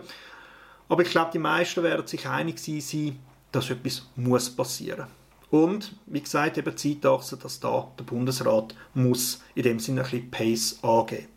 Aber 0.88 1.02
ich 1.02 1.10
glaube, 1.10 1.30
die 1.32 1.38
meisten 1.38 1.82
werden 1.82 2.06
sich 2.06 2.26
einig 2.26 2.58
sein, 2.58 3.18
dass 3.52 3.70
etwas 3.70 4.06
muss 4.16 4.50
passieren 4.50 5.06
Und, 5.50 5.94
wie 6.06 6.20
gesagt, 6.20 6.58
eben 6.58 6.76
Zeitachse, 6.76 7.36
dass 7.36 7.60
da 7.60 7.90
der 7.98 8.04
Bundesrat 8.04 8.74
muss 8.94 9.42
in 9.54 9.62
dem 9.64 9.80
Sinne 9.80 10.02
ein 10.02 10.10
bisschen 10.10 10.30
Pace 10.30 10.78
angeben. 10.82 11.28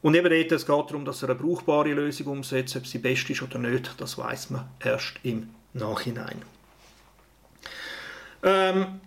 Und 0.00 0.14
eben 0.14 0.30
dort, 0.30 0.52
es 0.52 0.66
geht 0.66 0.90
darum, 0.90 1.04
dass 1.04 1.22
er 1.22 1.30
eine 1.30 1.38
brauchbare 1.38 1.92
Lösung 1.92 2.26
umsetzt. 2.26 2.76
Ob 2.76 2.86
sie 2.86 2.98
best 2.98 3.30
ist 3.30 3.42
oder 3.42 3.58
nicht, 3.58 3.94
das 3.98 4.18
weiß 4.18 4.50
man 4.50 4.68
erst 4.80 5.14
im 5.22 5.50
Nachhinein. 5.74 6.42
Ähm, 8.42 9.00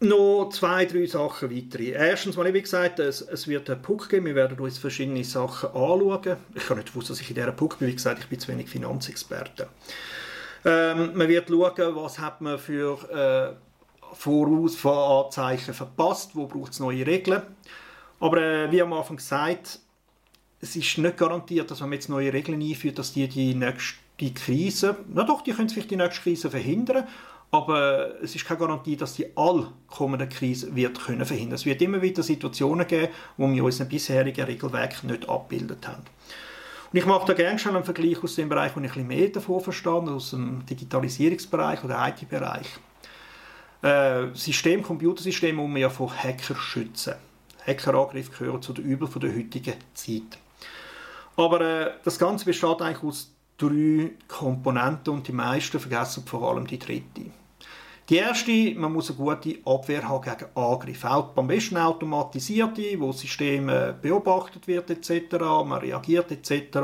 noch 0.00 0.48
zwei, 0.50 0.86
drei 0.86 1.06
Sachen 1.06 1.54
weitere. 1.54 1.90
Erstens 1.90 2.36
wie 2.36 2.62
gesagt, 2.62 2.98
es, 2.98 3.20
es 3.20 3.46
wird 3.46 3.68
einen 3.68 3.82
Puck 3.82 4.08
geben. 4.08 4.26
Wir 4.26 4.34
werden 4.34 4.58
uns 4.58 4.78
verschiedene 4.78 5.24
Sachen 5.24 5.68
anschauen. 5.68 6.36
Ich 6.54 6.66
kann 6.66 6.78
nicht 6.78 6.94
wissen, 6.96 7.08
dass 7.08 7.20
ich 7.20 7.28
in 7.28 7.34
dieser 7.34 7.52
Puck 7.52 7.78
bin. 7.78 7.88
Wie 7.88 7.94
gesagt, 7.94 8.20
ich 8.20 8.28
bin 8.28 8.40
zu 8.40 8.48
wenig 8.48 8.68
Finanzexperte. 8.68 9.68
Ähm, 10.64 11.12
man 11.14 11.28
wird 11.28 11.48
schauen, 11.48 11.96
was 11.96 12.18
hat 12.18 12.40
man 12.40 12.58
für 12.58 12.98
äh, 13.10 14.14
Vorausfahranzeichen 14.14 15.74
verpasst, 15.74 16.34
wo 16.34 16.46
braucht 16.46 16.72
es 16.72 16.80
neue 16.80 17.06
Regeln. 17.06 17.42
Aber 18.20 18.38
äh, 18.38 18.70
wie 18.70 18.82
am 18.82 18.92
Anfang 18.92 19.16
gesagt, 19.16 19.80
es 20.60 20.76
ist 20.76 20.98
nicht 20.98 21.16
garantiert, 21.16 21.70
dass 21.70 21.80
wenn 21.80 21.88
man 21.88 21.98
jetzt 21.98 22.08
neue 22.08 22.32
Regeln 22.32 22.60
einführt, 22.60 22.98
dass 22.98 23.12
die 23.12 23.28
die 23.28 23.54
nächste 23.54 23.99
Krise, 24.28 24.96
na 25.08 25.24
doch, 25.24 25.42
die 25.42 25.52
können 25.52 25.68
vielleicht 25.68 25.90
die 25.90 25.96
nächste 25.96 26.22
Krise 26.22 26.50
verhindern, 26.50 27.06
aber 27.50 28.22
es 28.22 28.34
ist 28.34 28.44
keine 28.44 28.60
Garantie, 28.60 28.96
dass 28.96 29.14
die 29.14 29.26
all 29.36 29.68
kommende 29.88 30.28
Krise 30.28 30.74
wird 30.76 31.00
können 31.00 31.24
verhindern. 31.24 31.54
Es 31.54 31.66
wird 31.66 31.82
immer 31.82 32.00
wieder 32.00 32.22
Situationen 32.22 32.86
geben, 32.86 33.12
wo 33.36 33.50
wir 33.50 33.64
unseren 33.64 33.88
bisherigen 33.88 34.44
Regelwerk 34.44 35.02
nicht 35.02 35.28
abgebildet 35.28 35.88
haben. 35.88 36.04
Und 36.92 36.98
ich 36.98 37.06
mache 37.06 37.26
da 37.26 37.34
gerne 37.34 37.58
schon 37.58 37.74
einen 37.74 37.84
Vergleich 37.84 38.22
aus 38.22 38.34
dem 38.34 38.48
Bereich, 38.48 38.76
wo 38.76 38.80
ich 38.80 38.96
ein 38.96 39.06
mehr 39.06 39.28
davon 39.28 39.60
verstehe, 39.60 39.92
aus 39.92 40.30
dem 40.30 40.64
Digitalisierungsbereich 40.66 41.82
oder 41.84 42.08
IT-Bereich. 42.08 42.66
Äh, 43.82 44.34
System, 44.34 44.82
Computersystem 44.82 45.56
muss 45.56 45.68
man 45.68 45.80
ja 45.80 45.88
vor 45.88 46.12
Hacker 46.14 46.54
schützen. 46.54 47.14
Hackerangriffe 47.66 48.30
gehören 48.30 48.62
zu 48.62 48.72
den 48.72 48.84
Übel 48.84 49.08
der 49.08 49.34
heutigen 49.34 49.74
Zeit. 49.94 50.38
Aber 51.36 51.60
äh, 51.60 51.90
das 52.04 52.18
Ganze 52.18 52.44
besteht 52.44 52.82
eigentlich 52.82 53.02
aus 53.02 53.32
drei 53.60 54.12
Komponenten 54.26 55.14
und 55.14 55.28
die 55.28 55.32
meisten 55.32 55.78
vergessen 55.78 56.24
vor 56.26 56.50
allem 56.50 56.66
die 56.66 56.78
dritte. 56.78 57.26
Die 58.08 58.16
erste, 58.16 58.74
man 58.74 58.92
muss 58.92 59.10
eine 59.10 59.18
gute 59.18 59.58
Abwehr 59.64 60.08
haben 60.08 60.22
gegen 60.22 60.50
Angriffe. 60.56 61.10
Auch 61.10 61.36
am 61.36 61.46
besten 61.46 61.76
automatisierte, 61.76 62.98
wo 62.98 63.08
das 63.08 63.20
System 63.20 63.68
äh, 63.68 63.94
beobachtet 64.00 64.66
wird 64.66 64.90
etc., 64.90 65.38
man 65.64 65.78
reagiert 65.78 66.32
etc. 66.32 66.78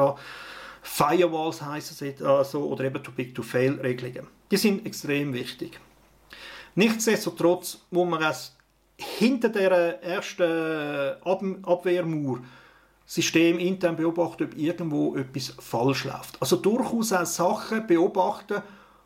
Firewalls 0.83 1.63
heißen 1.63 2.09
es 2.09 2.23
also, 2.23 2.65
oder 2.67 2.85
eben 2.85 3.03
Too-Big-to-Fail-Regelungen. 3.03 4.29
Die 4.51 4.57
sind 4.57 4.87
extrem 4.87 5.35
wichtig. 5.35 5.81
Nichtsdestotrotz 6.77 7.79
muss 7.91 8.09
man 8.09 8.23
es 8.23 8.57
hinter 8.97 9.49
der 9.49 10.03
ersten 10.03 11.17
Ab 11.25 11.43
Abwehrmauer 11.65 12.39
System 13.07 13.59
intern 13.59 13.97
beobachten, 13.97 14.45
ob 14.45 14.59
irgendwo 14.59 15.17
etwas 15.17 15.55
falsch 15.59 16.05
läuft. 16.05 16.37
Also 16.41 16.57
durchaus 16.57 17.13
auch 17.13 17.25
Sachen 17.25 17.87
beobachten, 17.87 18.63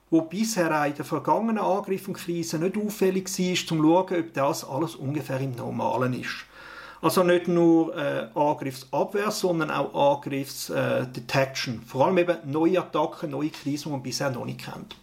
wo 0.09 0.23
bisher 0.23 0.87
in 0.87 0.95
den 0.95 1.05
vergangenen 1.05 1.59
Angriffen 1.59 2.15
und 2.15 2.21
Krisen 2.21 2.63
nicht 2.63 2.77
auffällig 2.77 3.29
war, 3.29 3.49
um 3.49 3.55
zu 3.57 3.77
schauen, 3.77 4.21
ob 4.21 4.35
das 4.35 4.65
alles 4.65 4.95
ungefähr 4.97 5.41
im 5.41 5.55
Normalen 5.55 6.19
ist. 6.19 6.47
Also 7.03 7.23
nicht 7.23 7.49
nur 7.49 7.97
äh, 7.97 8.27
Angriffsabwehr, 8.35 9.31
sondern 9.31 9.71
auch 9.71 10.17
Angriffsdetection. 10.17 11.77
Äh, 11.77 11.87
Vor 11.87 12.07
allem 12.07 12.19
eben 12.19 12.37
neue 12.45 12.81
Attacken, 12.81 13.31
neue 13.31 13.51
Krisen, 13.51 13.85
die 13.85 13.91
man 13.91 14.03
bisher 14.03 14.31
noch 14.31 14.45
nicht 14.45 14.65
kennt. 14.65 14.97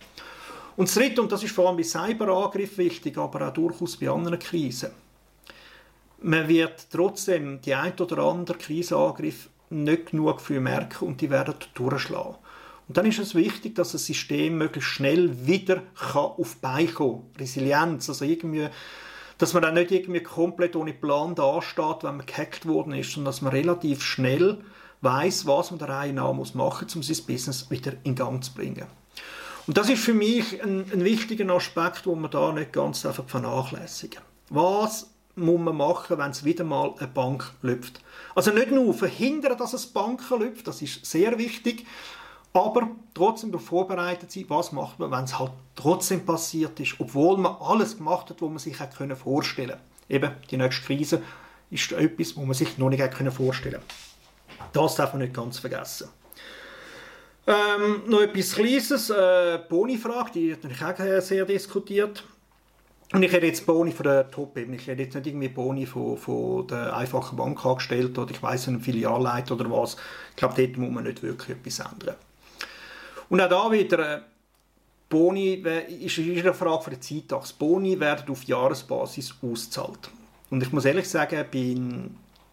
Und 0.75 0.87
das 0.89 0.95
Dritte, 0.95 1.21
und 1.21 1.31
das 1.31 1.41
ist 1.41 1.55
vor 1.55 1.67
allem 1.67 1.77
bei 1.77 1.83
Cyberangriffen 1.83 2.85
wichtig, 2.85 3.17
aber 3.17 3.47
auch 3.47 3.53
durchaus 3.53 3.97
bei 3.97 4.09
anderen 4.09 4.37
Krisen, 4.37 4.91
man 6.21 6.47
wird 6.47 6.87
trotzdem 6.91 7.61
die 7.61 7.75
ein 7.75 7.93
oder 7.99 8.19
andere 8.19 8.57
Krisenangriff 8.57 9.49
nicht 9.69 10.11
genug 10.11 10.41
für 10.41 10.59
merken 10.59 11.05
und 11.05 11.21
die 11.21 11.29
werden 11.29 11.55
durchschlagen. 11.73 12.35
Und 12.87 12.95
dann 12.95 13.05
ist 13.05 13.19
es 13.19 13.35
wichtig, 13.35 13.75
dass 13.75 13.91
das 13.91 14.05
System 14.05 14.57
möglichst 14.57 14.89
schnell 14.89 15.45
wieder 15.45 15.83
kann 15.95 16.31
auf 16.37 16.57
Beine 16.57 16.87
kommen 16.87 17.29
Resilienz, 17.37 18.07
also 18.07 18.23
irgendwie, 18.23 18.69
dass 19.37 19.53
man 19.53 19.61
dann 19.61 19.73
nicht 19.73 19.91
irgendwie 19.91 20.23
komplett 20.23 20.75
ohne 20.75 20.93
Plan 20.93 21.35
dasteht, 21.35 22.03
wenn 22.03 22.17
man 22.17 22.25
gehackt 22.25 22.65
worden 22.65 22.93
ist, 22.93 23.11
sondern 23.11 23.31
dass 23.31 23.41
man 23.41 23.51
relativ 23.51 24.01
schnell 24.01 24.59
weiß, 25.01 25.45
was 25.45 25.71
man 25.71 25.79
der 25.79 25.89
Reihe 25.89 26.13
nach 26.13 26.33
muss 26.33 26.55
machen, 26.55 26.87
um 26.95 27.03
sein 27.03 27.25
Business 27.27 27.69
wieder 27.69 27.93
in 28.03 28.15
Gang 28.15 28.41
zu 28.43 28.53
bringen. 28.53 28.85
Und 29.67 29.77
das 29.77 29.89
ist 29.89 30.01
für 30.01 30.13
mich 30.13 30.63
ein, 30.63 30.85
ein 30.91 31.03
wichtiger 31.03 31.53
Aspekt, 31.53 32.05
wo 32.05 32.15
man 32.15 32.31
da 32.31 32.53
nicht 32.53 32.71
ganz 32.71 33.05
einfach 33.05 33.25
vernachlässigen. 33.27 34.21
Was 34.49 35.11
muss 35.37 35.59
man 35.59 35.77
machen, 35.77 36.17
wenn 36.17 36.31
es 36.31 36.43
wieder 36.43 36.63
mal 36.63 36.93
eine 36.97 37.07
Bank 37.07 37.51
läuft. 37.61 38.01
Also 38.35 38.51
nicht 38.51 38.71
nur 38.71 38.93
verhindern, 38.93 39.57
dass 39.57 39.73
es 39.73 39.87
Banken 39.87 40.39
läuft, 40.39 40.67
das 40.67 40.81
ist 40.81 41.05
sehr 41.05 41.37
wichtig, 41.37 41.85
aber 42.53 42.89
trotzdem 43.13 43.51
darauf 43.51 43.67
vorbereitet 43.67 44.31
sein, 44.31 44.45
was 44.47 44.71
macht 44.71 44.99
man, 44.99 45.11
wenn 45.11 45.25
es 45.25 45.37
halt 45.37 45.51
trotzdem 45.75 46.25
passiert 46.25 46.79
ist, 46.79 46.95
obwohl 46.99 47.37
man 47.37 47.55
alles 47.59 47.97
gemacht 47.97 48.29
hat, 48.29 48.41
was 48.41 48.49
man 48.49 48.59
sich 48.59 48.79
hätte 48.79 49.15
vorstellen 49.15 49.69
können. 49.69 49.81
Eben, 50.09 50.31
die 50.49 50.57
nächste 50.57 50.85
Krise 50.85 51.21
ist 51.69 51.91
etwas, 51.91 52.35
was 52.35 52.45
man 52.45 52.53
sich 52.53 52.77
noch 52.77 52.89
nicht 52.89 53.01
hätte 53.01 53.31
vorstellen 53.31 53.73
können. 53.73 54.69
Das 54.73 54.95
darf 54.95 55.13
man 55.13 55.21
nicht 55.21 55.33
ganz 55.33 55.59
vergessen. 55.59 56.09
Ähm, 57.45 58.01
noch 58.07 58.21
etwas 58.21 58.53
Kleines, 58.53 59.09
äh, 59.09 59.59
Boni-Frage, 59.69 60.31
die 60.33 60.49
wird 60.49 60.63
natürlich 60.63 60.83
auch 60.83 61.21
sehr 61.21 61.45
diskutiert. 61.45 62.23
Und 63.13 63.23
ich 63.23 63.31
hätte 63.31 63.45
jetzt 63.45 63.65
Boni 63.65 63.91
von 63.91 64.03
der 64.03 64.29
Top-Ebene, 64.29 64.75
ich 64.75 64.87
hätte 64.87 65.03
jetzt 65.03 65.15
nicht 65.15 65.27
irgendwie 65.27 65.47
Boni 65.47 65.85
von, 65.85 66.17
von 66.17 66.67
der 66.67 66.95
einfachen 66.95 67.37
Bankangestellten 67.37 68.17
oder 68.17 68.31
ich 68.31 68.43
weiß 68.43 68.67
einen 68.67 68.81
Filialleiter 68.81 69.55
oder 69.55 69.71
was. 69.71 69.95
Ich 70.31 70.35
glaube, 70.35 70.55
dort 70.57 70.77
muss 70.77 70.91
man 70.91 71.05
nicht 71.05 71.23
wirklich 71.23 71.57
etwas 71.57 71.79
ändern. 71.79 72.15
Und 73.29 73.41
auch 73.41 73.49
da 73.49 73.71
wieder, 73.71 74.15
äh, 74.15 74.21
Boni 75.09 75.53
ist, 75.53 76.19
eine 76.19 76.53
Frage 76.53 76.83
von 76.83 76.93
der 76.93 77.01
Zeitachse. 77.01 77.53
Boni 77.57 77.97
werden 77.97 78.29
auf 78.29 78.43
Jahresbasis 78.43 79.35
ausgezahlt. 79.41 80.09
Und 80.49 80.61
ich 80.61 80.73
muss 80.73 80.83
ehrlich 80.83 81.07
sagen, 81.07 81.45
bei, 81.49 81.75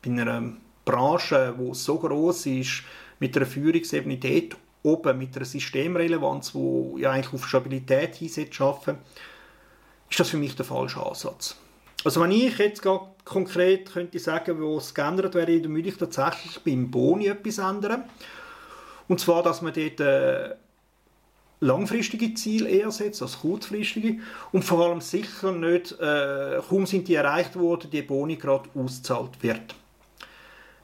bei 0.02 0.20
einer 0.22 0.52
Branche, 0.84 1.54
die 1.58 1.74
so 1.74 1.98
groß 1.98 2.46
ist, 2.46 2.82
mit 3.18 3.36
einer 3.36 3.46
Führungsebene 3.46 4.18
dort 4.18 4.56
oben, 4.84 5.18
mit 5.18 5.34
einer 5.34 5.44
Systemrelevanz, 5.44 6.52
die 6.52 7.00
ja 7.00 7.10
eigentlich 7.10 7.32
auf 7.32 7.48
Stabilität 7.48 8.16
hinsetzt, 8.16 8.60
arbeiten, 8.60 8.98
ist 10.14 10.20
das 10.20 10.30
für 10.30 10.36
mich 10.36 10.54
der 10.54 10.64
falsche 10.64 11.04
Ansatz. 11.04 11.56
Also 12.04 12.20
wenn 12.20 12.30
ich 12.30 12.56
jetzt 12.58 12.82
konkret 13.24 13.92
könnte 13.92 14.20
sagen, 14.20 14.60
wo 14.60 14.78
es 14.78 14.94
geändert 14.94 15.34
wäre, 15.34 15.60
dann 15.60 15.74
würde 15.74 15.88
ich 15.88 15.96
tatsächlich 15.96 16.60
beim 16.60 16.88
Boni 16.88 17.26
etwas 17.26 17.58
ändern. 17.58 18.04
Und 19.08 19.18
zwar, 19.18 19.42
dass 19.42 19.60
man 19.60 19.72
dort 19.72 19.98
äh, 19.98 20.54
langfristige 21.58 22.32
Ziele 22.34 22.68
eher 22.68 22.92
setzt 22.92 23.22
als 23.22 23.40
kurzfristige 23.40 24.20
und 24.52 24.64
vor 24.64 24.86
allem 24.86 25.00
sicher 25.00 25.50
nicht, 25.50 25.98
äh, 25.98 26.60
kaum 26.68 26.86
sind 26.86 27.08
die 27.08 27.16
erreicht 27.16 27.56
worden, 27.56 27.90
die 27.90 28.02
Boni 28.02 28.36
gerade 28.36 28.70
ausgezahlt 28.76 29.42
wird. 29.42 29.74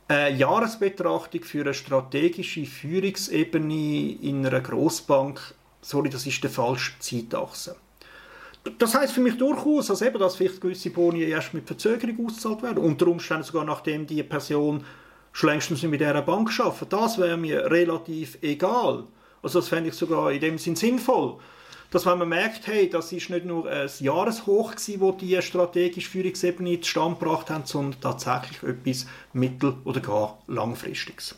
Eine 0.08 0.36
Jahresbetrachtung 0.36 1.44
für 1.44 1.60
eine 1.60 1.74
strategische 1.74 2.66
Führungsebene 2.66 4.10
in 4.22 4.44
einer 4.44 4.60
Großbank, 4.60 5.54
sorry, 5.82 6.10
das 6.10 6.26
ist 6.26 6.42
der 6.42 6.50
falsche 6.50 6.98
Zeitachse. 6.98 7.76
Das 8.78 8.94
heißt 8.94 9.14
für 9.14 9.20
mich 9.20 9.38
durchaus, 9.38 9.86
dass, 9.86 10.02
eben, 10.02 10.18
dass 10.18 10.36
vielleicht 10.36 10.60
gewisse 10.60 10.90
Boni 10.90 11.22
erst 11.22 11.54
mit 11.54 11.66
Verzögerung 11.66 12.26
ausgezahlt 12.26 12.62
werden. 12.62 12.78
Unter 12.78 13.06
Umständen 13.06 13.44
sogar 13.44 13.64
nachdem 13.64 14.06
die 14.06 14.22
Person 14.22 14.84
schon 15.32 15.50
längstens 15.50 15.82
mit 15.82 16.00
dieser 16.00 16.20
Bank 16.22 16.50
arbeitet. 16.60 16.92
Das 16.92 17.18
wäre 17.18 17.36
mir 17.36 17.70
relativ 17.70 18.38
egal. 18.42 19.04
Also 19.42 19.60
das 19.60 19.68
fände 19.68 19.88
ich 19.88 19.94
sogar 19.94 20.32
in 20.32 20.40
dem 20.40 20.58
Sinn 20.58 20.76
sinnvoll. 20.76 21.38
Dass 21.90 22.06
wenn 22.06 22.18
man 22.18 22.28
merkt, 22.28 22.66
hey, 22.66 22.88
das 22.88 23.10
ist 23.12 23.30
nicht 23.30 23.46
nur 23.46 23.68
ein 23.68 23.90
Jahreshoch 23.98 24.72
gewesen, 24.72 25.00
wo 25.00 25.12
die 25.12 25.40
strategische 25.42 26.10
Führungsebene 26.10 26.80
zustande 26.80 27.18
gebracht 27.18 27.50
haben, 27.50 27.64
sondern 27.64 28.00
tatsächlich 28.00 28.62
etwas 28.62 29.06
mittel- 29.32 29.74
oder 29.84 30.00
gar 30.00 30.38
langfristiges. 30.46 31.34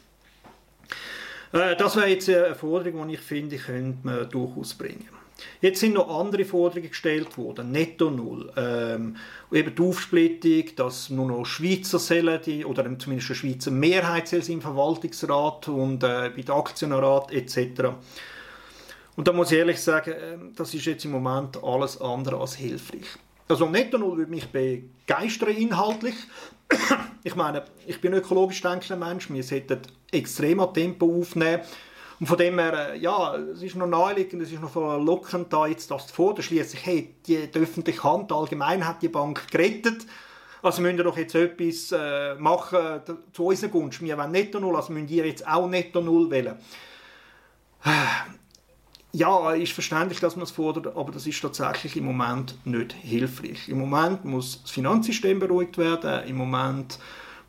Äh, 1.52 1.76
das 1.76 1.96
wäre 1.96 2.08
jetzt 2.08 2.28
eine 2.28 2.54
Forderung, 2.54 3.08
die 3.08 3.14
ich 3.14 3.20
finde, 3.20 3.56
könnte 3.56 3.98
man 4.02 4.28
durchaus 4.28 4.74
bringen. 4.74 5.08
Jetzt 5.60 5.80
sind 5.80 5.94
noch 5.94 6.08
andere 6.08 6.44
Forderungen 6.44 6.88
gestellt 6.88 7.36
worden. 7.38 7.70
Netto 7.70 8.10
Null. 8.10 8.52
Ähm, 8.56 9.16
eben 9.52 9.74
die 9.74 9.82
Aufsplittung, 9.82 10.76
dass 10.76 11.10
nur 11.10 11.26
noch 11.26 11.44
Schweizer 11.44 11.98
sollen, 11.98 12.40
die, 12.44 12.64
oder 12.64 12.84
zumindest 12.98 13.30
eine 13.30 13.36
Schweizer 13.36 13.70
Mehrheit 13.70 14.32
im 14.32 14.60
Verwaltungsrat 14.60 15.68
und 15.68 16.02
äh, 16.02 16.30
bei 16.34 16.42
der 16.42 16.54
Aktionärat 16.54 17.32
etc. 17.32 17.90
Und 19.14 19.28
da 19.28 19.32
muss 19.32 19.52
ich 19.52 19.58
ehrlich 19.58 19.80
sagen, 19.80 20.12
äh, 20.12 20.38
das 20.56 20.74
ist 20.74 20.84
jetzt 20.84 21.04
im 21.04 21.12
Moment 21.12 21.62
alles 21.62 22.00
andere 22.00 22.38
als 22.38 22.56
hilfreich. 22.56 23.06
Also 23.48 23.68
Netto 23.68 23.98
Null 23.98 24.16
würde 24.16 24.30
mich 24.30 24.48
begeistern 24.48 25.50
inhaltlich. 25.50 26.14
ich 27.22 27.36
meine, 27.36 27.64
ich 27.86 28.00
bin 28.00 28.12
ein 28.12 28.20
ökologisch 28.20 28.62
denkender 28.62 28.96
Mensch, 28.96 29.30
wir 29.30 29.42
sollten 29.42 29.80
extrem 30.10 30.60
an 30.60 30.72
Tempo 30.72 31.20
aufnehmen 31.20 31.60
und 32.22 32.28
von 32.28 32.38
dem 32.38 32.56
her, 32.60 32.92
äh, 32.92 32.98
ja, 32.98 33.34
es 33.34 33.62
ist 33.62 33.74
noch 33.74 33.88
naheliegend, 33.88 34.40
es 34.42 34.52
ist 34.52 34.62
noch 34.62 34.70
verlockend, 34.70 35.52
da 35.52 35.66
jetzt 35.66 35.90
das 35.90 36.06
zu 36.06 36.14
fordern. 36.14 36.44
Schliesslich, 36.44 36.86
hey, 36.86 37.14
die, 37.26 37.50
die 37.50 37.58
öffentliche 37.58 38.04
Hand 38.04 38.30
allgemein 38.30 38.86
hat 38.86 39.02
die 39.02 39.08
Bank 39.08 39.50
gerettet. 39.50 40.06
Also 40.62 40.82
müssen 40.82 40.98
wir 40.98 41.02
doch 41.02 41.16
jetzt 41.16 41.34
etwas 41.34 41.90
äh, 41.90 42.36
machen 42.36 43.00
zu 43.32 43.46
unserer 43.46 43.70
Gunst. 43.70 44.00
Wir 44.00 44.16
wollen 44.16 44.30
netto 44.30 44.60
null, 44.60 44.76
also 44.76 44.92
müssen 44.92 45.08
wir 45.08 45.26
jetzt 45.26 45.44
auch 45.48 45.68
netto 45.68 46.00
null 46.00 46.30
wählen. 46.30 46.54
Ja, 49.10 49.50
ist 49.54 49.72
verständlich, 49.72 50.20
dass 50.20 50.36
man 50.36 50.44
es 50.44 50.52
fordert, 50.52 50.96
aber 50.96 51.10
das 51.10 51.26
ist 51.26 51.40
tatsächlich 51.40 51.96
im 51.96 52.04
Moment 52.04 52.54
nicht 52.64 52.92
hilfreich. 52.92 53.68
Im 53.68 53.80
Moment 53.80 54.24
muss 54.24 54.62
das 54.62 54.70
Finanzsystem 54.70 55.40
beruhigt 55.40 55.76
werden. 55.76 56.28
Im 56.28 56.36
Moment 56.36 57.00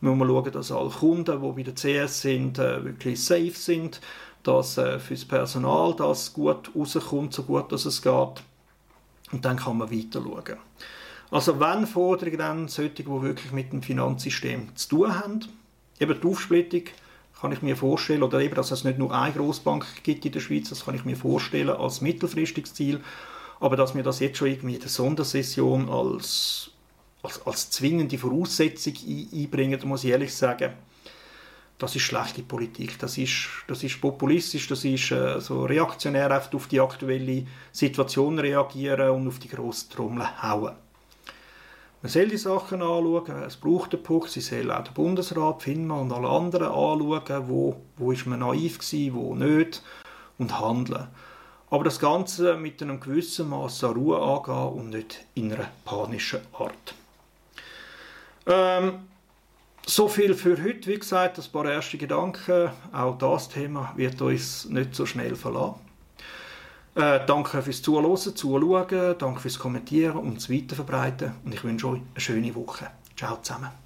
müssen 0.02 0.18
wir 0.18 0.26
schauen, 0.26 0.52
dass 0.52 0.72
alle 0.72 0.90
Kunden, 0.90 1.42
die 1.44 1.64
bei 1.64 1.72
der 1.72 1.76
CS 1.76 2.22
sind, 2.22 2.58
äh, 2.58 2.84
wirklich 2.84 3.24
safe 3.24 3.52
sind 3.52 4.02
dass 4.44 4.78
äh, 4.78 5.00
für 5.00 5.14
das 5.14 5.26
Personal 5.26 5.96
das 5.96 6.34
gut 6.34 6.70
rauskommt, 6.76 7.34
so 7.34 7.44
gut 7.44 7.72
dass 7.72 7.86
es 7.86 8.02
geht. 8.02 8.44
Und 9.32 9.44
dann 9.44 9.58
kann 9.58 9.78
man 9.78 9.92
weiter 9.92 10.22
schauen. 10.22 10.58
Also 11.32 11.60
wenn 11.60 11.88
Forderungen 11.88 12.38
dann 12.38 12.68
solche, 12.68 13.04
die 13.04 13.08
wirklich 13.08 13.52
mit 13.52 13.74
dem 13.74 13.82
Finanzsystem 13.82 14.76
zu 14.76 14.90
tun 14.90 15.20
haben, 15.20 15.40
eben 16.00 16.20
die 16.22 16.28
Aufsplittung, 16.28 16.84
kann 17.42 17.52
ich 17.52 17.62
mir 17.62 17.76
vorstellen, 17.76 18.24
oder 18.24 18.40
eben, 18.40 18.56
dass 18.56 18.72
es 18.72 18.84
nicht 18.84 19.00
nur 19.00 19.14
eine 19.14 19.34
Großbank 19.34 20.04
gibt 20.04 20.26
in 20.26 20.32
der 20.32 20.40
Schweiz, 20.40 20.70
das 20.70 20.86
kann 20.86 20.96
ich 20.96 21.06
mir 21.06 21.18
vorstellen 21.18 21.72
als 21.72 22.02
mittelfristiges 22.02 22.74
Ziel, 22.74 23.02
aber 23.60 23.76
dass 23.76 23.96
wir 23.96 24.04
das 24.04 24.20
jetzt 24.20 24.38
schon 24.38 24.50
irgendwie 24.50 24.76
in 24.76 24.82
der 24.82 24.90
Sondersession 24.90 25.90
als, 25.90 26.72
als, 27.24 27.46
als 27.46 27.72
zwingende 27.72 28.18
Voraussetzung 28.18 28.94
einbringen, 29.34 29.80
muss 29.86 30.04
ich 30.04 30.12
ehrlich 30.12 30.34
sagen, 30.34 30.74
das 31.84 31.98
ist 31.98 32.04
schlechte 32.04 32.44
Politik, 32.44 32.98
das 33.00 33.18
ist, 33.18 33.50
das 33.68 33.84
ist 33.84 34.00
populistisch, 34.00 34.70
das 34.70 34.86
ist 34.86 35.12
äh, 35.12 35.42
so 35.42 35.66
reaktionär 35.66 36.42
auf 36.54 36.68
die 36.68 36.80
aktuelle 36.80 37.46
Situation 37.74 38.40
reagieren 38.40 39.10
und 39.10 39.28
auf 39.28 39.40
die 39.40 39.50
grossen 39.50 39.90
Trommel 39.90 40.26
hauen. 40.42 40.76
Man 42.02 42.10
soll 42.10 42.28
die 42.28 42.38
Sachen 42.38 42.82
anschauen, 42.82 43.44
es 43.46 43.58
braucht 43.58 43.94
einen 43.94 44.02
Punkt, 44.02 44.30
sie 44.30 44.40
soll 44.40 44.72
auch 44.72 44.86
der 44.86 44.92
Bundesrat, 44.92 45.62
FINMA 45.62 46.00
und 46.00 46.14
alle 46.14 46.30
anderen 46.30 46.68
anschauen, 46.68 47.50
wo, 47.50 47.76
wo 47.98 48.14
ist 48.14 48.28
man 48.28 48.40
naiv 48.40 48.80
gewesen, 48.80 49.14
wo 49.16 49.36
nicht 49.36 49.84
und 50.38 50.58
handeln. 50.58 51.08
Aber 51.70 51.84
das 51.84 52.00
Ganze 52.00 52.56
mit 52.56 52.82
einem 52.82 53.02
gewissen 53.02 53.50
Maß 53.50 53.84
an 53.84 53.96
Ruhe 53.96 54.22
angehen 54.22 54.80
und 54.80 54.90
nicht 54.92 55.26
in 55.34 55.52
einer 55.52 55.68
panischen 55.84 56.40
Art. 56.54 56.96
Ähm, 58.48 59.00
so 59.86 60.08
viel 60.08 60.34
für 60.34 60.62
heute. 60.64 60.88
Wie 60.88 61.00
gesagt, 61.00 61.38
ein 61.38 61.52
paar 61.52 61.66
erste 61.70 61.98
Gedanken. 61.98 62.70
Auch 62.92 63.18
das 63.18 63.50
Thema 63.50 63.94
wird 63.96 64.22
uns 64.22 64.66
nicht 64.66 64.96
so 64.96 65.06
schnell 65.06 65.36
verlassen. 65.36 65.80
Äh, 66.96 67.26
danke 67.26 67.62
fürs 67.62 67.82
Zuhören, 67.82 68.16
Zuschauen, 68.18 69.16
danke 69.18 69.40
fürs 69.40 69.58
Kommentieren 69.58 70.18
und 70.18 70.38
das 70.38 70.50
Weiterverbreiten. 70.50 71.34
Und 71.44 71.54
ich 71.54 71.64
wünsche 71.64 71.88
euch 71.88 72.02
eine 72.14 72.22
schöne 72.22 72.54
Woche. 72.56 72.88
Ciao 73.16 73.38
zusammen. 73.42 73.83